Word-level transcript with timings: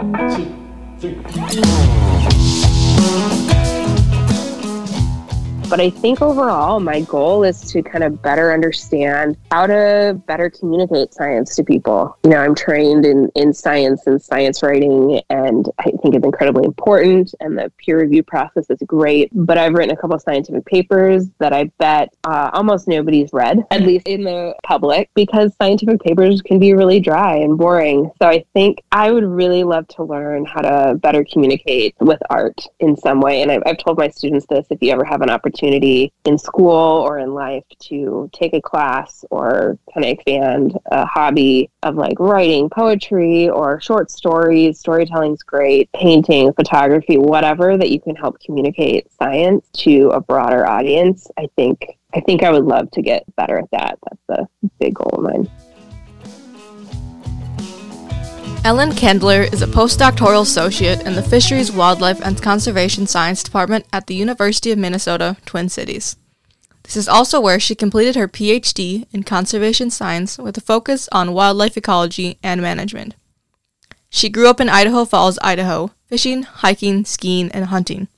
Two, 0.00 0.06
three. 0.98 3.39
But 5.70 5.78
I 5.78 5.88
think 5.88 6.20
overall, 6.20 6.80
my 6.80 7.02
goal 7.02 7.44
is 7.44 7.60
to 7.70 7.80
kind 7.80 8.02
of 8.02 8.20
better 8.20 8.52
understand 8.52 9.36
how 9.52 9.68
to 9.68 10.20
better 10.26 10.50
communicate 10.50 11.14
science 11.14 11.54
to 11.54 11.62
people. 11.62 12.18
You 12.24 12.30
know, 12.30 12.38
I'm 12.38 12.56
trained 12.56 13.06
in, 13.06 13.30
in 13.36 13.54
science 13.54 14.08
and 14.08 14.20
science 14.20 14.64
writing, 14.64 15.20
and 15.30 15.68
I 15.78 15.92
think 16.02 16.16
it's 16.16 16.24
incredibly 16.24 16.64
important, 16.64 17.32
and 17.38 17.56
the 17.56 17.70
peer 17.78 18.00
review 18.00 18.24
process 18.24 18.68
is 18.68 18.78
great. 18.84 19.30
But 19.32 19.58
I've 19.58 19.74
written 19.74 19.96
a 19.96 19.96
couple 19.96 20.16
of 20.16 20.22
scientific 20.22 20.66
papers 20.66 21.28
that 21.38 21.52
I 21.52 21.70
bet 21.78 22.12
uh, 22.24 22.50
almost 22.52 22.88
nobody's 22.88 23.32
read, 23.32 23.64
at 23.70 23.82
least 23.82 24.08
in 24.08 24.24
the 24.24 24.56
public, 24.64 25.08
because 25.14 25.54
scientific 25.62 26.00
papers 26.00 26.42
can 26.42 26.58
be 26.58 26.74
really 26.74 26.98
dry 26.98 27.36
and 27.36 27.56
boring. 27.56 28.10
So 28.20 28.28
I 28.28 28.44
think 28.54 28.82
I 28.90 29.12
would 29.12 29.24
really 29.24 29.62
love 29.62 29.86
to 29.88 30.02
learn 30.02 30.46
how 30.46 30.62
to 30.62 30.96
better 30.96 31.24
communicate 31.24 31.94
with 32.00 32.20
art 32.28 32.60
in 32.80 32.96
some 32.96 33.20
way. 33.20 33.42
And 33.42 33.52
I've, 33.52 33.62
I've 33.66 33.78
told 33.78 33.98
my 33.98 34.08
students 34.08 34.46
this 34.46 34.66
if 34.70 34.82
you 34.82 34.90
ever 34.90 35.04
have 35.04 35.22
an 35.22 35.30
opportunity 35.30 35.59
opportunity 35.60 36.12
in 36.24 36.38
school 36.38 36.70
or 36.70 37.18
in 37.18 37.34
life 37.34 37.64
to 37.78 38.30
take 38.32 38.54
a 38.54 38.60
class 38.60 39.24
or 39.30 39.78
kind 39.92 40.06
of 40.06 40.12
expand 40.12 40.78
a 40.86 41.04
hobby 41.04 41.70
of 41.82 41.96
like 41.96 42.18
writing 42.18 42.68
poetry 42.70 43.48
or 43.48 43.80
short 43.80 44.10
stories. 44.10 44.78
Storytelling's 44.78 45.42
great, 45.42 45.90
painting, 45.92 46.52
photography, 46.52 47.16
whatever 47.16 47.76
that 47.76 47.90
you 47.90 48.00
can 48.00 48.16
help 48.16 48.40
communicate 48.40 49.10
science 49.12 49.66
to 49.72 50.08
a 50.08 50.20
broader 50.20 50.66
audience. 50.66 51.26
I 51.38 51.48
think 51.56 51.96
I 52.12 52.20
think 52.20 52.42
I 52.42 52.50
would 52.50 52.64
love 52.64 52.90
to 52.92 53.02
get 53.02 53.24
better 53.36 53.58
at 53.58 53.70
that. 53.70 53.98
That's 54.02 54.40
a 54.40 54.68
big 54.80 54.94
goal 54.94 55.10
of 55.12 55.22
mine. 55.22 55.48
Ellen 58.62 58.92
Candler 58.92 59.40
is 59.40 59.62
a 59.62 59.66
postdoctoral 59.66 60.42
associate 60.42 61.06
in 61.06 61.14
the 61.14 61.22
Fisheries, 61.22 61.72
Wildlife, 61.72 62.20
and 62.20 62.42
Conservation 62.42 63.06
Science 63.06 63.42
Department 63.42 63.86
at 63.90 64.06
the 64.06 64.14
University 64.14 64.70
of 64.70 64.78
Minnesota, 64.78 65.38
Twin 65.46 65.70
Cities. 65.70 66.16
This 66.82 66.94
is 66.94 67.08
also 67.08 67.40
where 67.40 67.58
she 67.58 67.74
completed 67.74 68.16
her 68.16 68.28
PhD 68.28 69.06
in 69.12 69.22
conservation 69.22 69.90
science 69.90 70.36
with 70.36 70.58
a 70.58 70.60
focus 70.60 71.08
on 71.10 71.32
wildlife 71.32 71.78
ecology 71.78 72.38
and 72.42 72.60
management. 72.60 73.14
She 74.10 74.28
grew 74.28 74.50
up 74.50 74.60
in 74.60 74.68
Idaho 74.68 75.06
Falls, 75.06 75.38
Idaho, 75.40 75.92
fishing, 76.06 76.42
hiking, 76.42 77.06
skiing, 77.06 77.50
and 77.52 77.66
hunting. 77.66 78.08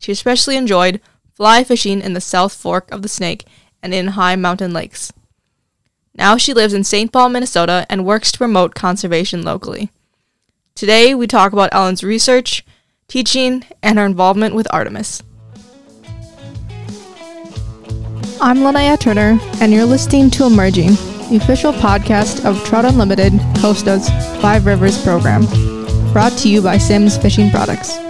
She 0.00 0.10
especially 0.10 0.56
enjoyed 0.56 1.00
fly 1.34 1.62
fishing 1.62 2.00
in 2.00 2.14
the 2.14 2.20
South 2.20 2.52
Fork 2.52 2.90
of 2.90 3.02
the 3.02 3.08
Snake 3.08 3.46
and 3.80 3.94
in 3.94 4.08
high 4.08 4.34
mountain 4.34 4.72
lakes. 4.72 5.12
Now 6.16 6.36
she 6.36 6.54
lives 6.54 6.74
in 6.74 6.84
St. 6.84 7.10
Paul, 7.10 7.30
Minnesota, 7.30 7.86
and 7.90 8.06
works 8.06 8.30
to 8.32 8.38
promote 8.38 8.76
conservation 8.76 9.42
locally. 9.42 9.90
Today, 10.76 11.14
we 11.14 11.26
talk 11.26 11.52
about 11.52 11.74
Ellen's 11.74 12.04
research, 12.04 12.64
teaching, 13.08 13.64
and 13.82 13.98
her 13.98 14.06
involvement 14.06 14.54
with 14.54 14.72
Artemis. 14.72 15.22
I'm 18.40 18.58
Linnea 18.58 18.98
Turner, 18.98 19.38
and 19.60 19.72
you're 19.72 19.84
listening 19.84 20.30
to 20.30 20.46
Emerging, 20.46 20.94
the 21.30 21.38
official 21.42 21.72
podcast 21.72 22.44
of 22.44 22.64
Trout 22.64 22.84
Unlimited, 22.84 23.32
Costa's 23.58 24.08
Five 24.40 24.66
Rivers 24.66 25.02
program, 25.02 25.46
brought 26.12 26.32
to 26.38 26.48
you 26.48 26.62
by 26.62 26.78
Simms 26.78 27.16
Fishing 27.16 27.50
Products. 27.50 28.03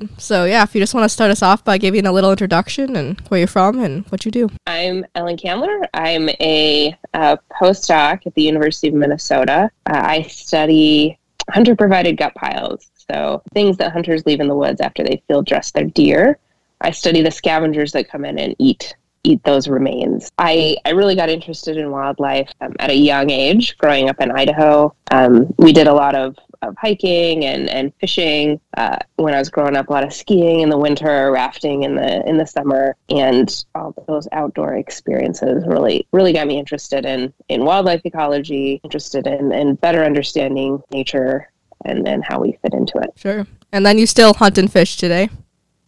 Right. 0.00 0.20
So, 0.20 0.44
yeah, 0.44 0.62
if 0.62 0.74
you 0.74 0.80
just 0.80 0.94
want 0.94 1.04
to 1.04 1.08
start 1.08 1.30
us 1.30 1.42
off 1.42 1.64
by 1.64 1.78
giving 1.78 2.06
a 2.06 2.12
little 2.12 2.30
introduction 2.30 2.96
and 2.96 3.20
where 3.28 3.38
you're 3.38 3.46
from 3.46 3.80
and 3.80 4.04
what 4.10 4.24
you 4.24 4.30
do. 4.30 4.48
I'm 4.66 5.04
Ellen 5.14 5.36
Candler. 5.36 5.86
I'm 5.94 6.28
a, 6.40 6.96
a 7.14 7.38
postdoc 7.60 8.26
at 8.26 8.34
the 8.34 8.42
University 8.42 8.88
of 8.88 8.94
Minnesota. 8.94 9.70
Uh, 9.86 10.02
I 10.04 10.22
study 10.22 11.18
hunter 11.50 11.74
provided 11.74 12.16
gut 12.16 12.34
piles. 12.34 12.90
So, 13.10 13.42
things 13.54 13.76
that 13.78 13.92
hunters 13.92 14.26
leave 14.26 14.40
in 14.40 14.48
the 14.48 14.56
woods 14.56 14.80
after 14.80 15.02
they 15.02 15.22
field 15.28 15.46
dress 15.46 15.70
their 15.70 15.84
deer. 15.84 16.38
I 16.80 16.90
study 16.90 17.22
the 17.22 17.30
scavengers 17.30 17.92
that 17.92 18.08
come 18.08 18.24
in 18.24 18.38
and 18.38 18.54
eat 18.58 18.94
eat 19.24 19.42
those 19.42 19.68
remains. 19.68 20.30
I, 20.38 20.76
I 20.84 20.90
really 20.90 21.16
got 21.16 21.28
interested 21.28 21.76
in 21.76 21.90
wildlife 21.90 22.50
um, 22.60 22.74
at 22.78 22.90
a 22.90 22.94
young 22.94 23.30
age 23.30 23.76
growing 23.76 24.08
up 24.08 24.20
in 24.20 24.30
Idaho. 24.30 24.94
Um, 25.10 25.52
we 25.58 25.72
did 25.72 25.88
a 25.88 25.92
lot 25.92 26.14
of 26.14 26.36
of 26.62 26.76
hiking 26.76 27.44
and, 27.44 27.68
and 27.68 27.92
fishing 28.00 28.60
uh, 28.76 28.96
when 29.16 29.34
I 29.34 29.38
was 29.38 29.48
growing 29.48 29.76
up. 29.76 29.88
A 29.88 29.92
lot 29.92 30.04
of 30.04 30.12
skiing 30.12 30.60
in 30.60 30.68
the 30.68 30.78
winter, 30.78 31.30
rafting 31.30 31.82
in 31.82 31.94
the 31.94 32.26
in 32.28 32.36
the 32.36 32.46
summer, 32.46 32.96
and 33.08 33.64
all 33.74 33.94
those 34.06 34.28
outdoor 34.32 34.74
experiences 34.74 35.64
really 35.66 36.06
really 36.12 36.32
got 36.32 36.46
me 36.46 36.58
interested 36.58 37.04
in 37.04 37.32
in 37.48 37.64
wildlife 37.64 38.02
ecology, 38.04 38.80
interested 38.84 39.26
in 39.26 39.52
in 39.52 39.74
better 39.76 40.04
understanding 40.04 40.82
nature 40.92 41.50
and 41.84 42.08
and 42.08 42.24
how 42.24 42.40
we 42.40 42.58
fit 42.62 42.74
into 42.74 42.98
it. 42.98 43.10
Sure. 43.16 43.46
And 43.72 43.84
then 43.84 43.98
you 43.98 44.06
still 44.06 44.34
hunt 44.34 44.58
and 44.58 44.72
fish 44.72 44.96
today. 44.96 45.28